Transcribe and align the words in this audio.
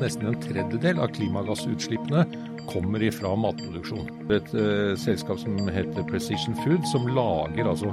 Nesten 0.00 0.28
en 0.28 0.36
tredjedel 0.42 1.00
av 1.00 1.08
klimagassutslippene 1.16 2.26
kommer 2.66 3.02
ifra 3.02 3.32
matproduksjon. 3.38 4.06
Et 4.34 4.54
uh, 4.54 4.92
selskap 5.00 5.40
som 5.40 5.56
heter 5.72 6.06
Precision 6.10 6.56
Food, 6.64 6.84
som 6.90 7.06
lager 7.16 7.70
altså 7.70 7.92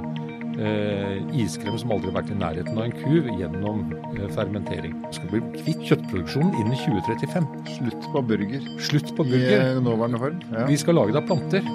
uh, 0.58 1.36
iskrem 1.36 1.78
som 1.80 1.94
aldri 1.94 2.10
har 2.10 2.18
vært 2.18 2.32
i 2.34 2.38
nærheten 2.40 2.78
av 2.78 2.88
en 2.88 2.96
ku 2.98 3.38
gjennom 3.40 3.84
uh, 3.94 4.26
fermentering. 4.34 4.96
Vi 5.06 5.18
skal 5.18 5.32
bli 5.32 5.42
kvitt 5.60 5.84
kjøttproduksjonen 5.90 6.56
innen 6.60 6.78
2035. 6.84 7.50
Slutt 7.78 8.08
på 8.12 8.24
burger. 8.32 8.72
Slutt 8.90 9.14
på 9.16 9.28
burger. 9.30 9.68
I 9.70 9.84
nåværende 9.84 10.22
form. 10.26 10.42
Ja. 10.52 10.66
Vi 10.70 10.80
skal 10.80 11.00
lage 11.00 11.16
det 11.16 11.22
av 11.22 11.30
planter. 11.30 11.70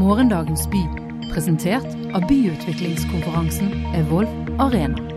Morgendagens 0.00 0.66
by, 0.72 0.82
presentert 1.34 1.88
av 2.16 2.26
byutviklingskonferansen 2.30 3.72
Evolv 3.98 4.60
Arena. 4.62 5.09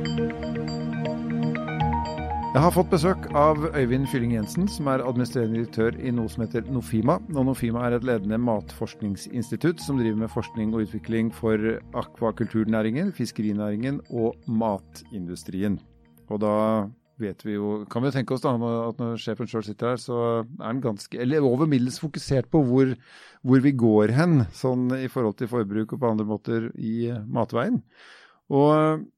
Jeg 2.54 2.62
har 2.62 2.70
fått 2.70 2.92
besøk 2.92 3.24
av 3.34 3.64
Øyvind 3.74 4.06
Fylling 4.12 4.36
Jensen, 4.36 4.68
som 4.70 4.86
er 4.92 5.02
administrerende 5.02 5.58
direktør 5.58 5.96
i 5.98 6.12
noe 6.14 6.30
som 6.30 6.44
heter 6.44 6.68
Nofima. 6.70 7.16
Og 7.34 7.48
Nofima 7.48 7.82
er 7.88 7.96
et 7.96 8.06
ledende 8.06 8.38
matforskningsinstitutt 8.46 9.82
som 9.82 9.98
driver 9.98 10.20
med 10.22 10.30
forskning 10.30 10.70
og 10.70 10.84
utvikling 10.86 11.32
for 11.34 11.58
akvakulturnæringen, 11.98 13.10
fiskerinæringen 13.18 13.98
og 14.14 14.38
matindustrien. 14.46 15.80
Og 16.30 16.44
da 16.46 16.54
vet 17.26 17.42
vi 17.42 17.58
jo, 17.58 17.74
kan 17.90 18.06
vi 18.06 18.14
tenke 18.14 18.38
oss 18.38 18.46
da, 18.46 18.54
at 18.54 19.02
når 19.02 19.18
sjefen 19.26 19.50
sjøl 19.50 19.66
sitter 19.66 19.96
her, 19.96 20.06
så 20.06 20.22
er 20.46 20.62
han 20.62 20.86
ganske, 20.86 21.18
eller 21.26 21.50
over 21.50 21.66
middels 21.66 21.98
fokusert 22.06 22.54
på 22.54 22.62
hvor, 22.70 22.94
hvor, 23.42 23.66
vi 23.66 23.74
går 23.74 24.14
hen, 24.14 24.44
sånn 24.54 24.92
i 25.02 25.10
forhold 25.10 25.42
til 25.42 25.50
forbruk 25.50 25.98
og 25.98 26.06
på 26.06 26.14
andre 26.14 26.30
måter 26.30 26.70
i 26.78 27.10
matveien. 27.26 27.82
Og 28.54 29.10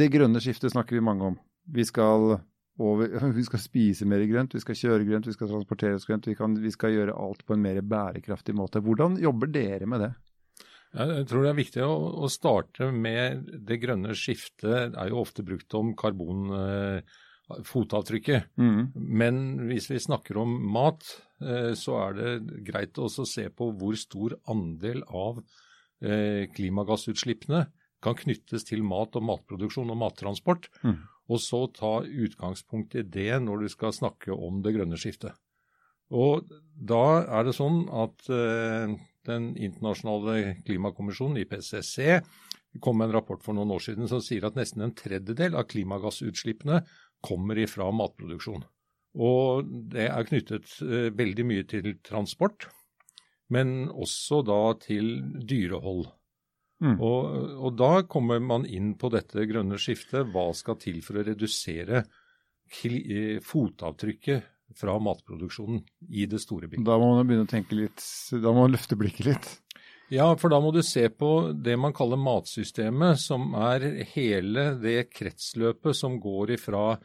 det 0.00 0.14
grønne 0.16 0.40
skiftet 0.40 0.72
snakker 0.72 0.96
vi 0.96 1.04
mange 1.04 1.34
om. 1.34 1.42
Vi 1.68 1.84
skal 1.84 2.40
og 2.80 3.02
vi 3.38 3.44
skal 3.46 3.60
spise 3.62 4.08
mer 4.08 4.24
grønt, 4.30 4.54
vi 4.56 4.62
skal 4.62 4.78
kjøre 4.78 5.04
grønt, 5.08 5.26
vi 5.28 5.36
skal 5.36 5.50
transportere 5.52 5.96
oss 5.98 6.06
grønt. 6.08 6.28
Vi, 6.30 6.36
kan, 6.38 6.50
vi, 6.62 6.70
skal 6.74 6.94
gjøre 6.96 7.18
alt 7.18 7.42
på 7.46 7.52
en 7.56 7.64
mer 7.64 7.78
bærekraftig 7.84 8.54
måte. 8.56 8.82
Hvordan 8.84 9.12
jobber 9.20 9.48
dere 9.52 9.86
med 9.90 9.98
det? 10.06 10.12
Jeg 10.90 11.26
tror 11.30 11.40
det 11.44 11.50
er 11.52 11.60
viktig 11.60 11.82
å, 11.86 11.94
å 12.24 12.26
starte 12.32 12.84
med 12.90 13.24
det 13.68 13.78
grønne 13.82 14.12
skiftet. 14.18 14.90
Det 14.90 14.98
er 14.98 15.08
jo 15.12 15.22
ofte 15.22 15.42
brukt 15.46 15.70
om 15.78 15.86
karbonfotavtrykket. 15.98 18.40
eh. 18.42 18.46
Mm. 18.58 18.82
Men 19.20 19.34
hvis 19.68 19.86
vi 19.92 19.98
snakker 20.02 20.34
om 20.42 20.50
mat, 20.74 21.02
eh, 21.44 21.72
så 21.78 21.92
er 22.08 22.12
det 22.18 22.32
greit 22.66 22.94
å 22.98 23.06
se 23.12 23.46
på 23.54 23.64
hvor 23.78 23.94
stor 24.00 24.30
andel 24.50 24.98
av 25.06 25.38
eh, 26.02 26.50
klimagassutslippene 26.56 27.62
kan 28.00 28.16
knyttes 28.16 28.64
til 28.64 28.80
mat 28.82 29.12
og 29.20 29.24
matproduksjon 29.28 29.92
og 29.92 29.98
mattransport. 30.00 30.72
Mm 30.82 31.09
og 31.30 31.38
så 31.42 31.62
ta 31.74 32.00
utgangspunkt 32.02 32.96
i 32.98 33.04
det 33.06 33.38
når 33.44 33.64
du 33.64 33.72
skal 33.72 33.94
snakke 33.94 34.34
om 34.34 34.60
det 34.64 34.74
grønne 34.74 34.98
skiftet. 34.98 35.36
Og 36.10 36.48
da 36.74 37.22
er 37.22 37.46
det 37.46 37.54
sånn 37.54 37.84
at 37.94 38.26
eh, 38.34 38.98
Den 39.28 39.50
internasjonale 39.52 40.54
klimakommisjonen, 40.64 41.42
IPCC, 41.42 42.24
kom 42.80 42.96
med 42.96 43.10
en 43.10 43.18
rapport 43.18 43.42
for 43.44 43.52
noen 43.52 43.74
år 43.74 43.82
siden 43.84 44.08
som 44.08 44.22
sier 44.24 44.46
at 44.48 44.56
nesten 44.56 44.80
en 44.86 44.94
tredjedel 44.96 45.58
av 45.60 45.66
klimagassutslippene 45.68 46.78
kommer 47.20 47.60
ifra 47.60 47.90
matproduksjon. 47.92 48.64
Og 49.20 49.68
det 49.92 50.06
er 50.08 50.24
knyttet 50.24 50.72
eh, 50.86 51.10
veldig 51.12 51.46
mye 51.46 51.66
til 51.68 51.92
transport, 52.06 52.70
men 53.52 53.90
også 53.90 54.40
da 54.46 54.60
til 54.80 55.18
dyrehold. 55.50 56.06
Mm. 56.80 56.96
Og, 56.96 57.24
og, 57.60 57.74
da 57.76 57.90
kommer 58.08 58.40
man 58.40 58.64
inn 58.64 58.94
på 58.98 59.10
dette 59.12 59.44
grønne 59.48 59.78
skiftet. 59.80 60.30
Hva 60.32 60.48
skal 60.56 60.78
til 60.80 61.02
for 61.04 61.20
å 61.20 61.26
redusere 61.26 62.04
eh, 62.04 63.36
fotavtrykket 63.44 64.48
fra 64.80 64.94
matproduksjonen 65.02 65.82
i 66.08 66.24
det 66.30 66.40
store 66.40 66.70
bildet? 66.70 66.86
Da 66.88 66.96
må 67.00 67.12
man 67.16 67.28
begynne 67.28 67.48
å 67.48 67.50
tenke 67.50 67.76
litt, 67.76 68.00
da 68.32 68.54
må 68.54 68.64
man 68.64 68.74
løfte 68.76 68.98
blikket 68.98 69.28
litt? 69.28 69.50
Ja, 70.10 70.32
for 70.40 70.50
da 70.50 70.58
må 70.62 70.72
du 70.74 70.80
se 70.82 71.04
på 71.12 71.52
det 71.54 71.76
man 71.78 71.94
kaller 71.94 72.18
matsystemet, 72.18 73.20
som 73.22 73.52
er 73.54 73.84
hele 74.14 74.72
det 74.80 75.12
kretsløpet 75.12 75.94
som 75.94 76.16
går 76.22 76.56
ifra 76.56 76.96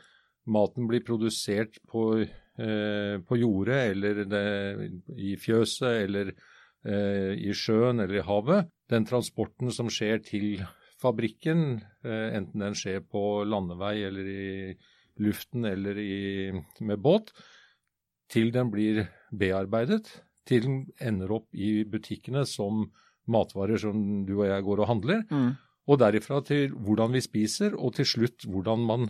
maten 0.50 0.88
blir 0.90 1.03
produsert 1.06 1.78
på, 1.90 2.24
eh, 2.24 3.16
på 3.22 3.38
jordet 3.41 3.80
eller 3.91 4.25
det, 4.30 4.46
i 5.19 5.35
fjøset 5.41 6.06
eller 6.06 6.34
Eh, 6.85 7.34
i 7.41 7.53
sjøen 7.58 8.03
eller 8.03 8.19
i 8.19 8.25
havet. 8.25 8.69
Den 8.91 9.06
transporten 9.09 9.72
som 9.73 9.90
skjer 9.90 10.22
til 10.25 10.59
fabrikken, 11.01 11.81
eh, 12.06 12.35
enten 12.38 12.63
den 12.63 12.78
skjer 12.78 13.01
på 13.01 13.44
landevei 13.47 13.97
eller 14.06 14.29
i 14.29 14.75
luften 15.23 15.66
eller 15.66 15.97
i, 16.00 16.51
med 16.81 17.01
båt, 17.01 17.31
til 18.31 18.51
den 18.53 18.72
blir 18.73 19.06
bearbeidet, 19.31 20.09
til 20.46 20.66
den 20.66 20.79
ender 21.01 21.31
opp 21.40 21.53
i 21.53 21.84
butikkene 21.90 22.46
som 22.50 22.85
matvarer 23.31 23.79
som 23.81 24.25
du 24.25 24.35
og 24.40 24.47
jeg 24.50 24.66
går 24.66 24.81
og 24.84 24.90
handler. 24.90 25.23
Mm. 25.29 25.53
Og 25.85 26.02
derifra 26.02 26.41
til 26.46 26.73
hvordan 26.73 27.13
vi 27.13 27.22
spiser, 27.22 27.78
og 27.78 27.96
til 27.97 28.07
slutt 28.09 28.46
hvordan 28.50 28.85
man 28.85 29.07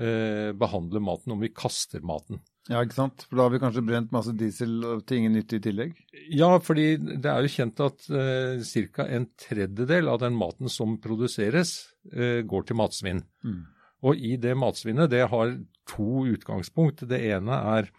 eh, 0.00 0.52
behandler 0.56 1.04
maten, 1.04 1.36
om 1.36 1.40
vi 1.44 1.52
kaster 1.52 2.04
maten. 2.04 2.40
Ja, 2.70 2.80
ikke 2.80 2.96
sant? 2.96 3.26
For 3.28 3.36
da 3.36 3.44
har 3.44 3.52
vi 3.52 3.60
kanskje 3.60 3.84
brent 3.84 4.12
masse 4.14 4.32
diesel 4.40 4.78
til 5.04 5.20
ingen 5.20 5.34
nytte 5.36 5.58
i 5.58 5.64
tillegg? 5.64 5.98
Ja, 6.32 6.48
fordi 6.64 6.94
det 6.96 7.28
er 7.28 7.44
jo 7.44 7.52
kjent 7.52 7.82
at 7.84 8.06
eh, 8.08 8.62
ca. 8.94 9.04
en 9.04 9.26
tredjedel 9.40 10.08
av 10.08 10.22
den 10.22 10.38
maten 10.38 10.72
som 10.72 10.96
produseres, 11.02 11.74
eh, 12.14 12.40
går 12.48 12.64
til 12.64 12.78
matsvinn. 12.80 13.20
Mm. 13.44 13.60
Og 14.08 14.16
i 14.16 14.38
det 14.40 14.54
matsvinnet, 14.56 15.12
det 15.12 15.26
har 15.28 15.52
to 15.90 16.24
utgangspunkt. 16.32 17.04
Det 17.08 17.20
ene 17.34 17.60
er 17.76 17.90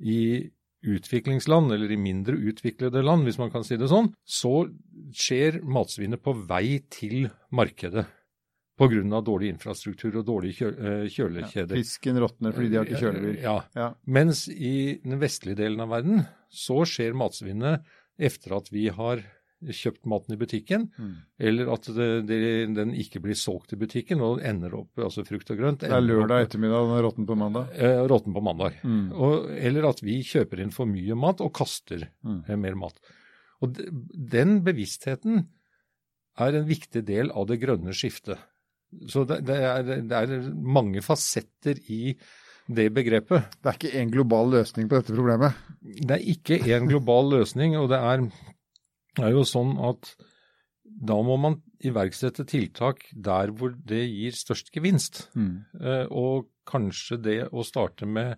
i 0.00 0.48
utviklingsland, 0.80 1.74
eller 1.74 1.92
i 1.92 2.00
mindre 2.00 2.38
utviklede 2.40 3.02
land, 3.04 3.26
hvis 3.28 3.40
man 3.40 3.52
kan 3.52 3.66
si 3.68 3.76
det 3.76 3.90
sånn, 3.92 4.14
så 4.24 4.64
skjer 5.12 5.60
matsvinnet 5.60 6.24
på 6.24 6.32
vei 6.48 6.80
til 6.88 7.28
markedet 7.52 8.06
pga. 8.80 9.20
dårlig 9.26 9.52
infrastruktur 9.54 10.20
og 10.20 10.26
dårlige 10.28 10.60
kjø 10.60 10.70
eh, 10.74 11.08
kjølekjeder. 11.12 11.76
Ja, 11.76 11.82
fisken 11.84 12.20
råtner 12.22 12.56
fordi 12.56 12.70
de 12.72 12.80
har 12.80 12.88
ikke 12.88 13.02
kjølevirk. 13.04 13.42
Ja. 13.44 13.56
ja. 13.76 13.90
Mens 14.04 14.46
i 14.48 15.00
den 15.04 15.20
vestlige 15.20 15.60
delen 15.62 15.84
av 15.84 15.92
verden 15.92 16.24
så 16.50 16.82
skjer 16.88 17.18
matsvinnet 17.18 17.86
etter 18.20 18.56
at 18.56 18.72
vi 18.72 18.88
har 18.92 19.22
kjøpt 19.60 20.06
maten 20.08 20.34
i 20.34 20.38
butikken, 20.40 20.86
mm. 20.96 21.12
eller 21.44 21.70
at 21.74 21.88
det, 21.92 22.08
det, 22.30 22.40
den 22.76 22.94
ikke 22.96 23.20
blir 23.20 23.36
solgt 23.36 23.74
i 23.74 23.78
butikken 23.80 24.22
og 24.24 24.40
ender 24.46 24.72
opp 24.78 25.02
altså 25.04 25.24
frukt 25.28 25.52
og 25.52 25.60
grønt. 25.60 25.84
Det 25.84 25.92
er 25.92 26.04
lørdag 26.04 26.46
ettermiddag 26.46 26.88
og 26.88 27.02
råtten 27.04 27.28
på 27.28 27.36
mandag? 27.38 27.74
Eh, 27.76 28.00
råtten 28.08 28.36
på 28.36 28.44
mandag. 28.44 28.78
Mm. 28.80 29.10
Og, 29.12 29.50
eller 29.60 29.90
at 29.90 30.00
vi 30.04 30.20
kjøper 30.24 30.64
inn 30.64 30.72
for 30.74 30.88
mye 30.88 31.18
mat 31.18 31.44
og 31.44 31.52
kaster 31.60 32.06
mm. 32.24 32.44
eh, 32.46 32.60
mer 32.60 32.78
mat. 32.80 32.96
Og 33.60 33.76
de, 33.76 33.90
Den 34.32 34.62
bevisstheten 34.64 35.44
er 36.40 36.56
en 36.56 36.68
viktig 36.68 37.04
del 37.04 37.32
av 37.36 37.50
det 37.50 37.60
grønne 37.60 37.92
skiftet. 37.96 38.40
Så 39.10 39.24
det, 39.28 39.42
det, 39.46 39.56
er, 39.56 39.82
det, 39.86 40.16
er, 40.16 40.46
mange 40.50 41.02
fasetter 41.04 41.78
i 41.92 42.14
det 42.70 42.88
begrepet. 42.94 43.58
Det 43.58 43.70
er 43.70 43.78
ikke 43.78 44.00
én 44.00 44.12
global 44.12 44.50
løsning 44.54 44.88
på 44.90 45.00
dette 45.00 45.14
problemet? 45.14 45.58
Det 45.80 46.16
er 46.16 46.26
ikke 46.32 46.60
én 46.70 46.88
global 46.90 47.30
løsning, 47.32 47.76
og 47.78 47.90
det 47.92 47.98
er, 47.98 48.24
er, 49.18 49.30
jo 49.34 49.44
sånn 49.46 49.76
at 49.90 50.12
da 50.84 51.16
må 51.24 51.38
man 51.40 51.60
iverksette 51.86 52.44
tiltak 52.50 53.06
der 53.14 53.54
hvor 53.56 53.72
det 53.72 54.02
gir 54.04 54.36
størst 54.36 54.72
gevinst. 54.74 55.24
Mm. 55.38 55.54
Eh, 55.80 56.06
og 56.10 56.50
kanskje 56.68 57.18
det 57.22 57.38
å 57.50 57.64
starte 57.66 58.06
med 58.10 58.36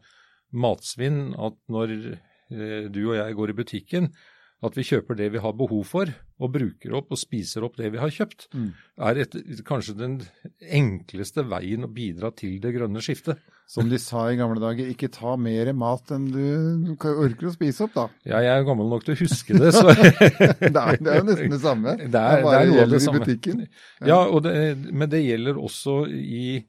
matsvinn, 0.52 1.32
at 1.34 1.56
når 1.72 1.96
eh, 2.12 2.86
du 2.92 3.02
og 3.08 3.16
jeg 3.18 3.38
går 3.40 3.52
i 3.52 3.58
butikken, 3.58 4.12
at 4.62 4.76
vi 4.78 4.84
kjøper 4.86 5.18
det 5.18 5.28
vi 5.34 5.40
har 5.42 5.54
behov 5.58 5.82
for, 5.90 6.10
og 6.42 6.52
bruker 6.54 6.94
opp 6.94 7.10
og 7.14 7.18
spiser 7.18 7.64
opp 7.66 7.74
det 7.80 7.90
vi 7.94 7.98
har 7.98 8.12
kjøpt, 8.14 8.46
mm. 8.54 8.68
er 9.08 9.20
et, 9.24 9.34
kanskje 9.66 9.96
den 9.98 10.20
enkleste 10.62 11.42
veien 11.50 11.86
å 11.86 11.90
bidra 11.90 12.30
til 12.38 12.60
det 12.62 12.70
grønne 12.76 13.02
skiftet. 13.02 13.42
Som 13.72 13.88
de 13.90 13.98
sa 14.02 14.26
i 14.30 14.36
gamle 14.38 14.60
dager, 14.62 14.90
ikke 14.92 15.10
ta 15.10 15.34
mer 15.40 15.72
mat 15.74 16.12
enn 16.14 16.28
du 16.30 16.92
orker 17.08 17.48
å 17.48 17.54
spise 17.54 17.86
opp, 17.86 17.94
da. 17.96 18.06
Ja, 18.28 18.42
jeg 18.44 18.52
er 18.60 18.66
gammel 18.68 18.90
nok 18.92 19.06
til 19.06 19.16
å 19.16 19.20
huske 19.22 19.58
det, 19.58 19.72
så 19.74 19.86
det, 19.96 20.12
er, 20.12 20.62
det, 20.68 21.08
er, 21.08 21.18
jo 21.18 21.26
nesten 21.30 21.56
det 21.56 21.62
samme. 21.62 21.96
Det, 22.12 22.22
er, 22.22 22.44
det, 22.44 22.54
er 22.60 22.84
av 22.84 22.94
det 22.94 23.02
samme. 23.02 23.18
I 23.18 23.26
butikken. 23.26 23.66
Ja, 24.12 24.20
det, 24.44 24.54
men 24.92 25.10
det 25.10 25.24
gjelder 25.24 25.58
også 25.58 26.02
i 26.12 26.62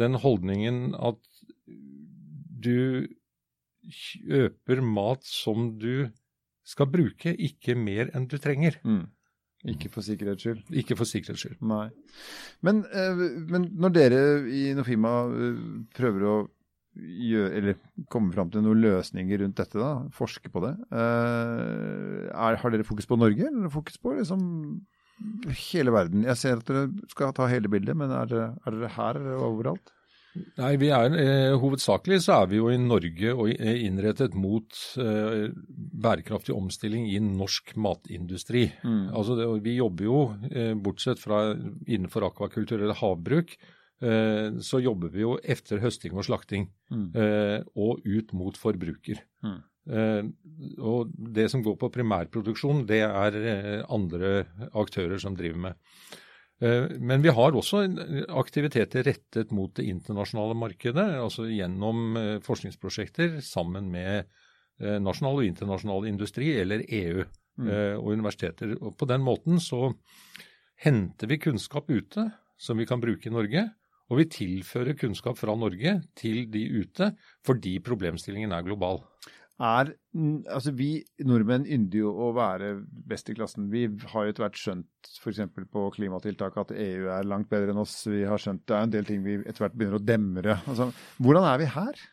den 0.00 0.16
holdningen 0.22 0.94
at 0.96 1.20
du 2.64 3.04
kjøper 3.84 4.80
mat 4.80 5.26
som 5.28 5.74
du 5.80 6.08
skal 6.64 6.88
bruke 6.90 7.34
ikke 7.34 7.76
mer 7.76 8.10
enn 8.16 8.26
du 8.30 8.38
trenger. 8.40 8.78
Mm. 8.84 9.04
Ikke 9.72 9.88
for 9.92 10.04
sikkerhets 10.04 10.44
skyld? 10.44 10.64
Ikke 10.76 10.96
for 10.98 11.08
sikkerhets 11.08 11.44
skyld. 11.44 11.60
Nei. 11.64 11.86
Men, 12.64 12.82
eh, 12.92 13.22
men 13.48 13.70
når 13.80 13.94
dere 13.96 14.20
i 14.52 14.66
Nofima 14.76 15.14
eh, 15.32 15.62
prøver 15.96 16.26
å 16.28 16.34
gjøre, 16.94 17.52
eller 17.58 17.78
komme 18.12 18.34
fram 18.34 18.50
til 18.52 18.62
noen 18.64 18.82
løsninger 18.84 19.40
rundt 19.40 19.56
dette, 19.62 19.80
da, 19.80 20.04
forske 20.14 20.52
på 20.52 20.62
det, 20.66 20.74
eh, 20.92 22.28
er, 22.28 22.60
har 22.60 22.74
dere 22.74 22.86
fokus 22.86 23.08
på 23.08 23.18
Norge, 23.18 23.48
eller 23.48 23.72
fokus 23.72 23.96
på 23.98 24.14
liksom 24.18 24.44
hele 25.70 25.94
verden? 25.94 26.26
Jeg 26.28 26.40
ser 26.40 26.60
at 26.60 26.68
dere 26.68 26.86
skal 27.10 27.32
ta 27.36 27.48
hele 27.50 27.70
bildet, 27.72 27.96
men 27.96 28.12
er 28.12 28.30
dere, 28.30 28.52
er 28.66 28.76
dere 28.76 28.94
her 28.98 29.20
eller 29.22 29.48
overalt? 29.48 29.94
Nei, 30.34 30.74
vi 30.80 30.88
er, 30.90 31.14
eh, 31.14 31.54
Hovedsakelig 31.60 32.20
så 32.24 32.40
er 32.40 32.48
vi 32.50 32.58
jo 32.58 32.70
i 32.72 32.78
Norge 32.80 33.34
og 33.34 33.50
innrettet 33.54 34.34
mot 34.38 34.78
eh, 34.98 35.46
bærekraftig 36.04 36.54
omstilling 36.56 37.06
i 37.12 37.20
norsk 37.22 37.74
matindustri. 37.78 38.66
Mm. 38.82 39.12
Altså 39.14 39.36
det, 39.38 39.46
Vi 39.64 39.76
jobber 39.78 40.08
jo, 40.08 40.22
eh, 40.50 40.72
bortsett 40.74 41.22
fra 41.22 41.44
innenfor 41.54 42.26
akvakultur 42.30 42.80
eller 42.80 42.98
havbruk, 42.98 43.54
eh, 44.02 44.58
så 44.58 44.82
jobber 44.82 45.14
vi 45.14 45.22
jo 45.22 45.36
etter 45.38 45.82
høsting 45.84 46.18
og 46.18 46.26
slakting. 46.26 46.66
Mm. 46.90 47.06
Eh, 47.14 47.60
og 47.76 48.02
ut 48.02 48.34
mot 48.34 48.58
forbruker. 48.58 49.22
Mm. 49.46 49.62
Eh, 49.84 50.22
og 50.82 51.14
det 51.14 51.46
som 51.52 51.62
går 51.62 51.78
på 51.78 51.92
primærproduksjon, 51.94 52.86
det 52.90 53.04
er 53.06 53.86
andre 53.86 54.46
aktører 54.74 55.22
som 55.22 55.38
driver 55.38 55.68
med. 55.68 55.80
Eh, 56.62 56.86
men 57.00 57.22
vi 57.22 57.32
har 57.34 57.56
også 57.56 57.82
aktiviteter 58.38 59.06
rettet 59.08 59.52
mot 59.54 59.74
det 59.74 59.88
internasjonale 59.90 60.56
markedet, 60.58 61.06
altså 61.18 61.48
gjennom 61.50 62.18
eh, 62.20 62.36
forskningsprosjekter 62.44 63.40
sammen 63.44 63.90
med 63.92 64.28
eh, 64.80 64.98
nasjonal 65.02 65.42
og 65.42 65.48
internasjonal 65.48 66.08
industri, 66.10 66.52
eller 66.60 66.86
EU 66.86 67.24
mm. 67.24 67.70
og 68.00 68.10
universiteter. 68.14 68.76
Og 68.80 68.96
På 68.98 69.08
den 69.10 69.24
måten 69.26 69.60
så 69.62 69.88
henter 70.84 71.30
vi 71.30 71.42
kunnskap 71.42 71.90
ute 71.90 72.28
som 72.58 72.78
vi 72.78 72.86
kan 72.86 73.02
bruke 73.02 73.30
i 73.30 73.34
Norge. 73.34 73.68
Og 74.12 74.20
vi 74.20 74.28
tilfører 74.28 74.98
kunnskap 75.00 75.38
fra 75.40 75.54
Norge 75.56 75.94
til 76.18 76.44
de 76.52 76.66
ute 76.82 77.14
fordi 77.46 77.78
problemstillingen 77.80 78.52
er 78.52 78.66
global 78.66 79.00
er 79.62 79.94
Altså, 80.14 80.70
vi 80.74 81.02
nordmenn 81.26 81.66
ynder 81.66 81.98
jo 81.98 82.10
å 82.22 82.28
være 82.36 82.76
best 82.86 83.30
i 83.30 83.34
klassen. 83.34 83.66
Vi 83.72 83.88
har 84.12 84.26
jo 84.26 84.30
etter 84.30 84.44
hvert 84.44 84.58
skjønt 84.60 85.08
f.eks. 85.18 85.40
på 85.74 85.86
klimatiltak 85.96 86.54
at 86.62 86.70
EU 86.70 87.08
er 87.10 87.26
langt 87.26 87.50
bedre 87.50 87.74
enn 87.74 87.80
oss. 87.82 87.96
Vi 88.06 88.22
har 88.22 88.38
skjønt 88.38 88.62
det 88.70 88.76
er 88.76 88.86
en 88.86 88.92
del 88.94 89.08
ting 89.08 89.24
vi 89.26 89.40
etter 89.42 89.64
hvert 89.64 89.74
begynner 89.74 89.98
å 89.98 90.04
demre. 90.06 90.58
Altså, 90.70 90.86
hvordan 91.18 91.48
er 91.50 91.58
vi 91.64 91.70
her? 91.74 92.04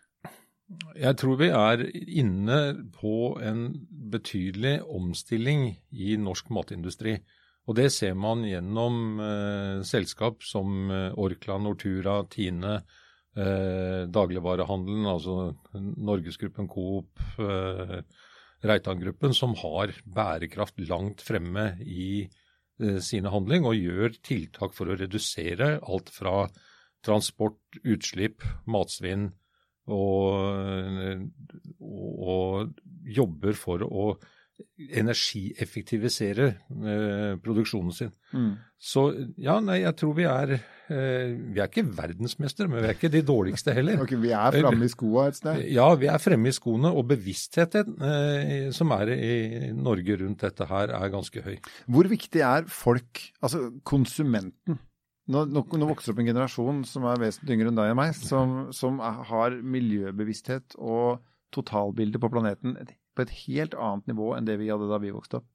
Jeg 0.98 1.18
tror 1.20 1.38
vi 1.42 1.52
er 1.54 1.84
inne 1.94 2.58
på 2.96 3.36
en 3.44 3.68
betydelig 4.14 4.80
omstilling 4.88 5.68
i 5.92 6.16
norsk 6.18 6.50
matindustri. 6.56 7.20
Og 7.70 7.78
det 7.78 7.92
ser 7.94 8.16
man 8.18 8.42
gjennom 8.48 9.22
eh, 9.22 9.82
selskap 9.86 10.42
som 10.46 10.90
eh, 10.90 11.12
Orkla, 11.22 11.60
Nortura, 11.62 12.22
Tine, 12.32 12.80
eh, 13.38 14.04
dagligvarehandelen, 14.12 15.08
altså 15.10 15.54
Norgesgruppen 15.80 16.70
Coop, 16.72 17.22
eh, 17.40 18.02
Reitan-gruppen, 18.62 19.34
som 19.34 19.56
har 19.58 19.94
bærekraft 20.06 20.82
langt 20.90 21.24
fremme 21.26 21.72
i 21.82 22.28
eh, 22.28 23.00
sine 23.02 23.32
handling 23.34 23.66
og 23.66 23.80
gjør 23.80 24.18
tiltak 24.22 24.76
for 24.78 24.92
å 24.92 24.98
redusere 25.00 25.78
alt 25.82 26.12
fra 26.14 26.46
transport, 27.06 27.58
utslipp, 27.82 28.44
matsvinn 28.70 29.32
og, 29.90 30.38
og, 31.82 32.28
og 32.30 33.10
jobber 33.10 33.58
for 33.58 33.82
å 33.88 34.06
energieffektivisere 34.92 36.48
eh, 36.50 37.38
produksjonen 37.44 37.96
sin. 37.96 38.12
Mm. 38.34 38.52
Så 38.82 39.06
ja, 39.42 39.60
nei, 39.64 39.82
jeg 39.84 39.96
tror 40.00 40.14
vi 40.18 40.26
er 40.30 40.54
eh, 40.56 41.34
Vi 41.54 41.60
er 41.60 41.68
ikke 41.68 41.86
verdensmestere, 41.98 42.70
men 42.70 42.82
vi 42.82 42.90
er 42.90 42.98
ikke 42.98 43.12
de 43.14 43.24
dårligste 43.26 43.76
heller. 43.78 44.02
okay, 44.04 44.20
vi 44.22 44.34
er 44.36 44.58
fremme 44.58 44.88
i 44.88 44.92
skoa 44.92 45.28
et 45.32 45.40
sted? 45.40 45.64
Ja, 45.72 45.88
vi 46.00 46.10
er 46.12 46.22
fremme 46.22 46.52
i 46.52 46.56
skoene. 46.56 46.94
Og 46.94 47.08
bevisstheten 47.12 47.98
eh, 48.06 48.70
som 48.76 48.94
er 48.98 49.14
i 49.16 49.72
Norge 49.78 50.20
rundt 50.24 50.46
dette 50.46 50.70
her, 50.70 50.96
er 50.98 51.14
ganske 51.14 51.46
høy. 51.46 51.58
Hvor 51.92 52.12
viktig 52.12 52.46
er 52.46 52.70
folk, 52.72 53.26
altså 53.42 53.68
konsumenten? 53.88 54.80
Nå, 55.32 55.46
nå, 55.48 55.64
nå 55.64 55.88
vokser 55.88 56.12
opp 56.12 56.22
en 56.24 56.28
generasjon 56.28 56.82
som 56.90 57.06
er 57.08 57.20
vesentlig 57.22 57.56
yngre 57.56 57.72
enn 57.72 57.78
deg 57.78 57.92
og 57.94 58.00
meg, 58.02 58.16
som, 58.18 58.56
som 58.76 58.98
har 59.00 59.54
miljøbevissthet 59.62 60.76
og 60.82 61.22
totalbildet 61.56 62.20
på 62.24 62.32
planeten 62.32 62.76
på 63.16 63.26
et 63.26 63.34
helt 63.46 63.76
annet 63.76 64.08
nivå 64.12 64.34
enn 64.38 64.48
det 64.48 64.58
vi 64.62 64.70
hadde 64.72 64.90
da 64.90 65.00
vi 65.02 65.14
vokste 65.14 65.42
opp. 65.42 65.50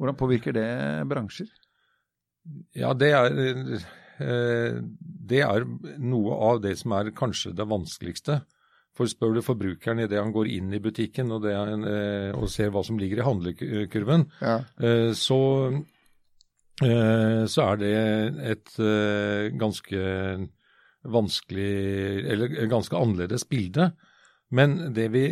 Hvordan 0.00 0.18
påvirker 0.18 0.56
det 0.56 0.68
bransjer? 1.10 1.50
Ja, 2.74 2.90
det 2.98 3.12
er, 3.14 3.36
eh, 4.18 4.80
det 5.30 5.42
er 5.44 5.66
noe 6.02 6.38
av 6.50 6.62
det 6.64 6.74
som 6.80 6.96
er 6.96 7.12
kanskje 7.14 7.54
det 7.54 7.68
vanskeligste. 7.70 8.40
For 8.98 9.08
spør 9.08 9.36
du 9.36 9.44
forbrukeren 9.44 10.02
idet 10.02 10.20
han 10.20 10.34
går 10.34 10.50
inn 10.52 10.72
i 10.74 10.82
butikken 10.82 11.30
og, 11.32 11.46
han, 11.46 11.86
eh, 11.88 12.32
og, 12.34 12.48
ser 12.52 12.72
hva 12.74 12.82
som 12.84 12.98
ligger 13.00 13.22
i 13.22 13.28
handlekurven, 13.28 14.26
ja. 14.42 14.58
Eh, 14.82 15.12
så, 15.16 15.40
så, 16.82 17.62
er 17.62 17.78
det 17.78 17.94
et 18.52 18.74
ganske 19.60 20.02
vanskelig, 21.02 21.72
eller 22.32 22.56
ganske 22.70 22.98
annerledes 22.98 23.44
bilde. 23.46 23.92
Men 24.52 24.76
det 24.94 25.08
vi 25.14 25.24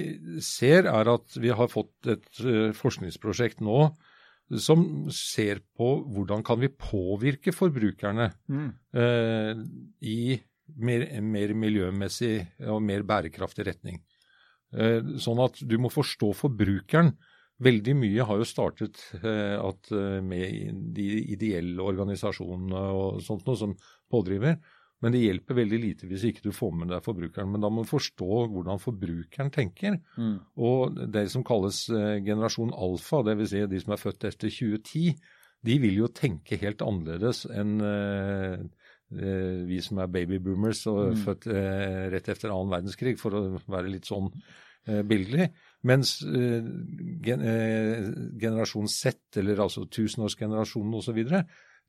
ser, 0.45 0.89
er 0.89 1.11
at 1.13 1.37
vi 1.41 1.53
har 1.53 1.69
fått 1.71 2.09
et 2.09 2.29
uh, 2.45 2.71
forskningsprosjekt 2.77 3.61
nå 3.65 3.91
som 4.59 4.83
ser 5.15 5.61
på 5.79 5.91
hvordan 6.11 6.43
kan 6.43 6.59
vi 6.59 6.73
påvirke 6.75 7.53
forbrukerne 7.55 8.31
mm. 8.51 8.71
uh, 8.97 9.61
i 10.03 10.23
mer, 10.81 11.05
mer, 11.23 11.53
miljømessig 11.55 12.35
og 12.71 12.81
mer 12.83 13.05
bærekraftig 13.07 13.69
retning. 13.69 14.01
Uh, 14.75 15.19
sånn 15.21 15.43
at 15.45 15.61
du 15.63 15.77
må 15.83 15.93
forstå 15.93 16.33
forbrukeren. 16.41 17.13
Veldig 17.61 17.93
mye 18.01 18.25
har 18.25 18.41
jo 18.41 18.45
startet 18.49 18.97
at, 19.21 19.91
med 20.25 20.79
de 20.97 21.09
ideelle 21.35 21.85
organisasjonene 21.85 22.85
og 22.97 23.19
sånt 23.21 23.45
noe 23.45 23.59
som 23.61 23.75
pådriver. 24.09 24.55
Men 25.01 25.15
det 25.15 25.23
hjelper 25.23 25.57
veldig 25.57 25.81
lite 25.81 26.09
hvis 26.11 26.27
ikke 26.29 26.45
du 26.45 26.53
får 26.53 26.75
med 26.77 26.91
deg 26.93 27.05
forbrukeren. 27.05 27.51
Men 27.53 27.65
da 27.65 27.71
må 27.73 27.85
du 27.85 27.91
forstå 27.91 28.41
hvordan 28.53 28.81
forbrukeren 28.83 29.53
tenker. 29.55 29.97
Mm. 30.21 30.35
Og 30.61 30.99
det 31.13 31.27
som 31.33 31.45
kalles 31.47 31.87
eh, 31.89 32.19
generasjon 32.27 32.75
alfa, 32.77 33.23
dvs. 33.27 33.53
Si 33.55 33.63
de 33.71 33.81
som 33.81 33.97
er 33.97 34.03
født 34.03 34.29
etter 34.29 34.53
2010, 34.53 35.15
de 35.67 35.77
vil 35.81 36.03
jo 36.03 36.11
tenke 36.17 36.59
helt 36.61 36.85
annerledes 36.85 37.45
enn 37.53 37.81
eh, 37.85 38.61
eh, 38.61 39.57
vi 39.69 39.81
som 39.85 40.01
er 40.01 40.13
babyboomers 40.13 40.87
og 40.93 41.01
mm. 41.11 41.23
født 41.25 41.49
eh, 41.53 42.05
rett 42.15 42.31
etter 42.33 42.53
annen 42.53 42.73
verdenskrig, 42.77 43.17
for 43.21 43.37
å 43.37 43.43
være 43.73 43.93
litt 43.93 44.09
sånn 44.09 44.31
eh, 44.33 45.01
billedlig. 45.01 45.51
Mens 45.89 46.19
gen, 46.21 47.45
generasjon 48.37 48.89
Z, 48.93 49.17
eller 49.41 49.63
altså 49.65 49.87
tusenårsgenerasjonen 49.89 50.99
osv., 50.99 51.21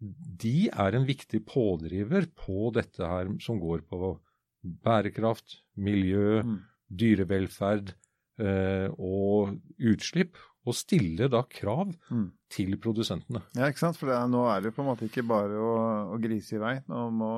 de 0.01 0.67
er 0.69 0.97
en 0.97 1.05
viktig 1.05 1.43
pådriver 1.45 2.27
på 2.37 2.71
dette 2.73 3.05
her 3.05 3.29
som 3.43 3.59
går 3.61 3.85
på 3.89 4.15
bærekraft, 4.61 5.59
miljø, 5.81 6.41
mm. 6.45 6.57
dyrevelferd 7.01 7.93
eh, 8.41 8.87
og 8.97 9.53
utslipp. 9.91 10.39
Og 10.61 10.75
stille 10.77 11.25
da 11.25 11.39
krav 11.49 11.89
mm. 11.89 12.25
til 12.53 12.75
produsentene. 12.77 13.39
Ja, 13.57 13.71
ikke 13.71 13.81
sant. 13.81 13.97
For 13.97 14.11
er, 14.13 14.27
nå 14.29 14.43
er 14.45 14.61
det 14.61 14.75
på 14.75 14.83
en 14.83 14.91
måte 14.91 15.07
ikke 15.07 15.23
bare 15.25 15.57
å, 15.57 15.71
å 16.13 16.19
grise 16.21 16.59
i 16.59 16.61
vei. 16.61 16.75
Nå 16.85 17.07
må, 17.17 17.31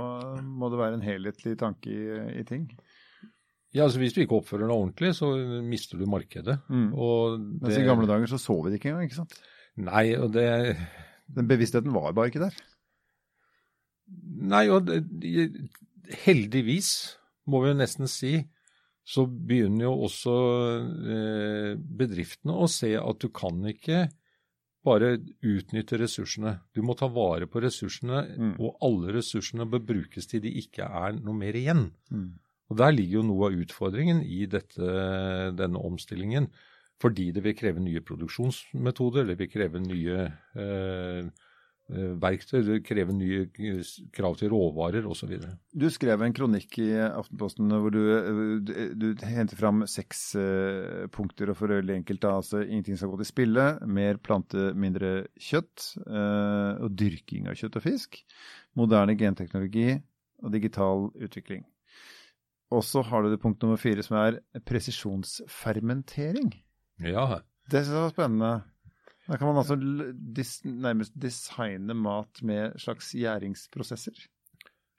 må, 0.44 0.68
det 0.68 0.80
være 0.82 0.98
en 0.98 1.06
helhetlig 1.06 1.56
tanke 1.62 1.88
i, 1.88 2.18
i 2.42 2.44
ting. 2.48 2.66
Ja, 3.72 3.86
altså 3.86 4.02
Hvis 4.02 4.18
du 4.18 4.20
ikke 4.26 4.42
oppfører 4.42 4.68
deg 4.68 4.76
ordentlig, 4.76 5.14
så 5.16 5.32
mister 5.64 6.02
du 6.02 6.04
markedet. 6.12 6.60
Mm. 6.68 6.90
Det, 6.92 7.64
Mens 7.64 7.80
i 7.80 7.88
gamle 7.88 8.12
dager 8.12 8.34
så 8.34 8.42
så 8.44 8.58
vi 8.60 8.74
det 8.74 8.82
ikke 8.82 8.92
engang, 8.92 9.08
ikke 9.08 9.22
sant? 9.22 9.40
Nei, 9.88 10.06
og 10.20 10.36
det 10.36 10.50
den 11.28 11.50
bevisstheten 11.50 11.94
var 11.96 12.14
bare 12.16 12.32
ikke 12.32 12.44
der? 12.46 12.58
Nei, 14.54 14.66
og 14.74 14.90
heldigvis, 16.26 16.90
må 17.50 17.64
vi 17.64 17.72
jo 17.72 17.78
nesten 17.80 18.10
si, 18.12 18.36
så 19.04 19.26
begynner 19.28 19.90
jo 19.90 19.94
også 20.06 20.34
eh, 21.12 21.72
bedriftene 21.76 22.56
å 22.56 22.70
se 22.72 22.94
at 23.00 23.20
du 23.20 23.30
kan 23.36 23.60
ikke 23.68 24.06
bare 24.84 25.16
utnytte 25.44 26.00
ressursene. 26.00 26.58
Du 26.76 26.82
må 26.84 26.96
ta 27.00 27.08
vare 27.12 27.48
på 27.48 27.62
ressursene, 27.64 28.24
mm. 28.36 28.54
og 28.60 28.84
alle 28.84 29.16
ressursene 29.18 29.68
bør 29.70 29.84
brukes 29.94 30.28
til 30.32 30.44
de 30.44 30.52
ikke 30.60 30.88
er 30.88 31.20
noe 31.20 31.36
mer 31.40 31.56
igjen. 31.56 31.88
Mm. 32.12 32.30
Og 32.72 32.80
Der 32.80 32.96
ligger 32.96 33.20
jo 33.20 33.26
noe 33.28 33.50
av 33.50 33.58
utfordringen 33.64 34.22
i 34.24 34.46
dette, 34.50 34.88
denne 35.56 35.80
omstillingen. 35.84 36.50
Fordi 37.02 37.32
det 37.36 37.44
vil 37.44 37.56
kreve 37.58 37.82
nye 37.84 38.04
produksjonsmetoder, 38.06 39.26
det 39.28 39.40
vil 39.40 39.50
kreve 39.52 39.82
nye 39.84 40.28
eh, 40.56 41.26
eh 41.92 42.14
verktøy, 42.24 42.62
det 42.64 42.78
vil 42.78 42.84
kreve 42.86 43.16
nye 43.16 43.42
eh, 43.44 43.90
krav 44.16 44.38
til 44.40 44.54
råvarer 44.54 45.04
osv. 45.10 45.34
Du 45.76 45.90
skrev 45.92 46.22
en 46.24 46.36
kronikk 46.36 46.78
i 46.80 46.88
Aftenposten 47.04 47.74
hvor 47.74 47.92
du, 47.92 48.00
du, 48.64 48.72
du 48.96 49.26
henter 49.28 49.60
fram 49.60 49.84
seks 49.90 50.24
eh, 50.40 51.04
punkter. 51.12 51.52
og 51.52 51.60
For 51.60 51.76
øyelig 51.76 51.98
enkelt 52.00 52.24
da, 52.24 52.38
altså 52.40 52.64
Ingenting 52.64 52.98
skal 52.98 53.12
gå 53.12 53.20
til 53.20 53.32
spille, 53.34 53.68
mer 53.84 54.22
plante, 54.24 54.72
mindre 54.74 55.28
kjøtt, 55.36 55.92
eh, 56.08 56.72
og 56.80 56.96
dyrking 56.96 57.52
av 57.52 57.60
kjøtt 57.60 57.82
og 57.82 57.88
fisk. 57.90 58.24
Moderne 58.80 59.18
genteknologi 59.20 59.92
og 60.44 60.52
digital 60.56 61.10
utvikling. 61.20 61.66
Og 62.74 62.82
så 62.86 63.04
har 63.06 63.24
du 63.24 63.32
det 63.32 63.42
punkt 63.42 63.62
nummer 63.62 63.78
fire, 63.78 64.04
som 64.06 64.18
er 64.18 64.40
presisjonsfermentering. 64.66 66.54
Ja. 67.04 67.42
Det 67.70 67.84
syns 67.84 67.96
jeg 67.96 68.04
var 68.04 68.14
spennende. 68.14 68.54
Da 69.28 69.38
kan 69.40 69.48
man 69.48 69.58
altså 69.62 69.76
dis 70.36 70.66
nærmest 70.68 71.14
designe 71.16 71.94
mat 71.96 72.42
med 72.44 72.76
slags 72.82 73.12
gjæringsprosesser? 73.16 74.18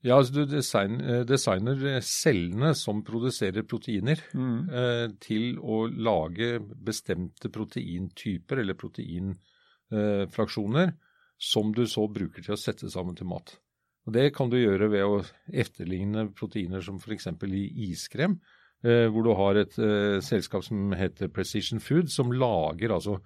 Ja, 0.05 0.19
altså 0.19 0.33
Du 0.35 0.45
design, 0.49 1.01
designer 1.29 2.01
cellene 2.05 2.75
som 2.77 3.05
produserer 3.05 3.63
proteiner, 3.65 4.21
mm. 4.37 4.69
eh, 4.69 5.11
til 5.21 5.59
å 5.61 5.87
lage 5.89 6.61
bestemte 6.61 7.49
proteintyper 7.53 8.57
eller 8.61 8.75
proteinfraksjoner 8.81 10.89
eh, 10.89 10.95
som 11.41 11.73
du 11.73 11.87
så 11.89 12.09
bruker 12.09 12.43
til 12.45 12.53
å 12.57 12.61
sette 12.61 12.91
sammen 12.93 13.17
til 13.17 13.27
mat. 13.33 13.59
Og 14.05 14.13
Det 14.13 14.35
kan 14.37 14.51
du 14.53 14.57
gjøre 14.61 14.91
ved 14.93 15.05
å 15.09 15.25
efterligne 15.49 16.29
proteiner 16.37 16.85
som 16.85 17.01
f.eks. 17.01 17.27
i 17.49 17.89
iskrem, 17.89 18.37
eh, 18.37 18.41
hvor 18.85 19.25
du 19.25 19.33
har 19.39 19.61
et 19.61 19.79
eh, 19.81 20.19
selskap 20.25 20.65
som 20.67 20.93
heter 20.97 21.31
Precision 21.33 21.81
Food, 21.81 22.11
som 22.13 22.33
lager 22.33 22.93
altså 22.93 23.19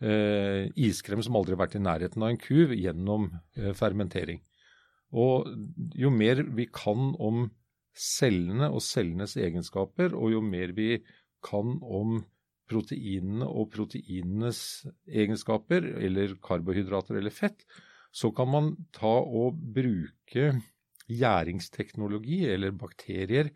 eh, 0.00 0.70
iskrem 0.80 1.22
som 1.24 1.36
aldri 1.36 1.56
har 1.56 1.62
vært 1.64 1.76
i 1.76 1.84
nærheten 1.84 2.24
av 2.24 2.32
en 2.32 2.40
kuv 2.40 2.72
gjennom 2.76 3.28
eh, 3.58 3.72
fermentering. 3.76 4.40
Og 5.12 5.50
jo 5.98 6.12
mer 6.14 6.40
vi 6.56 6.68
kan 6.72 7.12
om 7.20 7.46
cellene 7.92 8.70
og 8.72 8.80
cellenes 8.84 9.36
egenskaper, 9.36 10.14
og 10.16 10.32
jo 10.32 10.40
mer 10.44 10.72
vi 10.76 10.94
kan 11.44 11.76
om 11.82 12.22
proteinene 12.72 13.44
og 13.44 13.68
proteinenes 13.74 14.86
egenskaper, 15.04 15.90
eller 16.00 16.38
karbohydrater 16.40 17.18
eller 17.20 17.34
fett, 17.34 17.66
så 18.12 18.30
kan 18.32 18.48
man 18.48 18.72
ta 18.96 19.12
og 19.20 19.60
bruke 19.76 20.54
gjæringsteknologi 21.12 22.46
eller 22.48 22.72
bakterier 22.76 23.50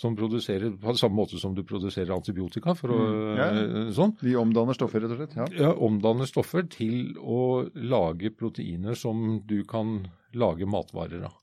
som 0.00 0.16
produserer 0.16 0.72
på 0.80 0.94
samme 0.96 1.18
måte 1.18 1.38
som 1.40 1.54
du 1.54 1.60
produserer 1.68 2.14
antibiotika. 2.14 2.74
for 2.78 2.94
å, 2.94 3.00
mm, 3.00 3.36
ja. 3.36 3.48
ja. 3.52 3.84
sånn. 3.96 4.16
De 4.22 4.36
omdanner 4.40 4.76
stoffer, 4.76 5.04
rett 5.04 5.12
og 5.12 5.20
slett? 5.20 5.36
Ja. 5.36 5.48
ja, 5.66 5.74
omdanner 5.76 6.28
stoffer 6.28 6.64
til 6.72 7.18
å 7.20 7.66
lage 7.74 8.32
proteiner 8.32 8.96
som 8.96 9.42
du 9.46 9.60
kan 9.68 9.98
lage 10.32 10.68
matvarer 10.70 11.28
av. 11.28 11.36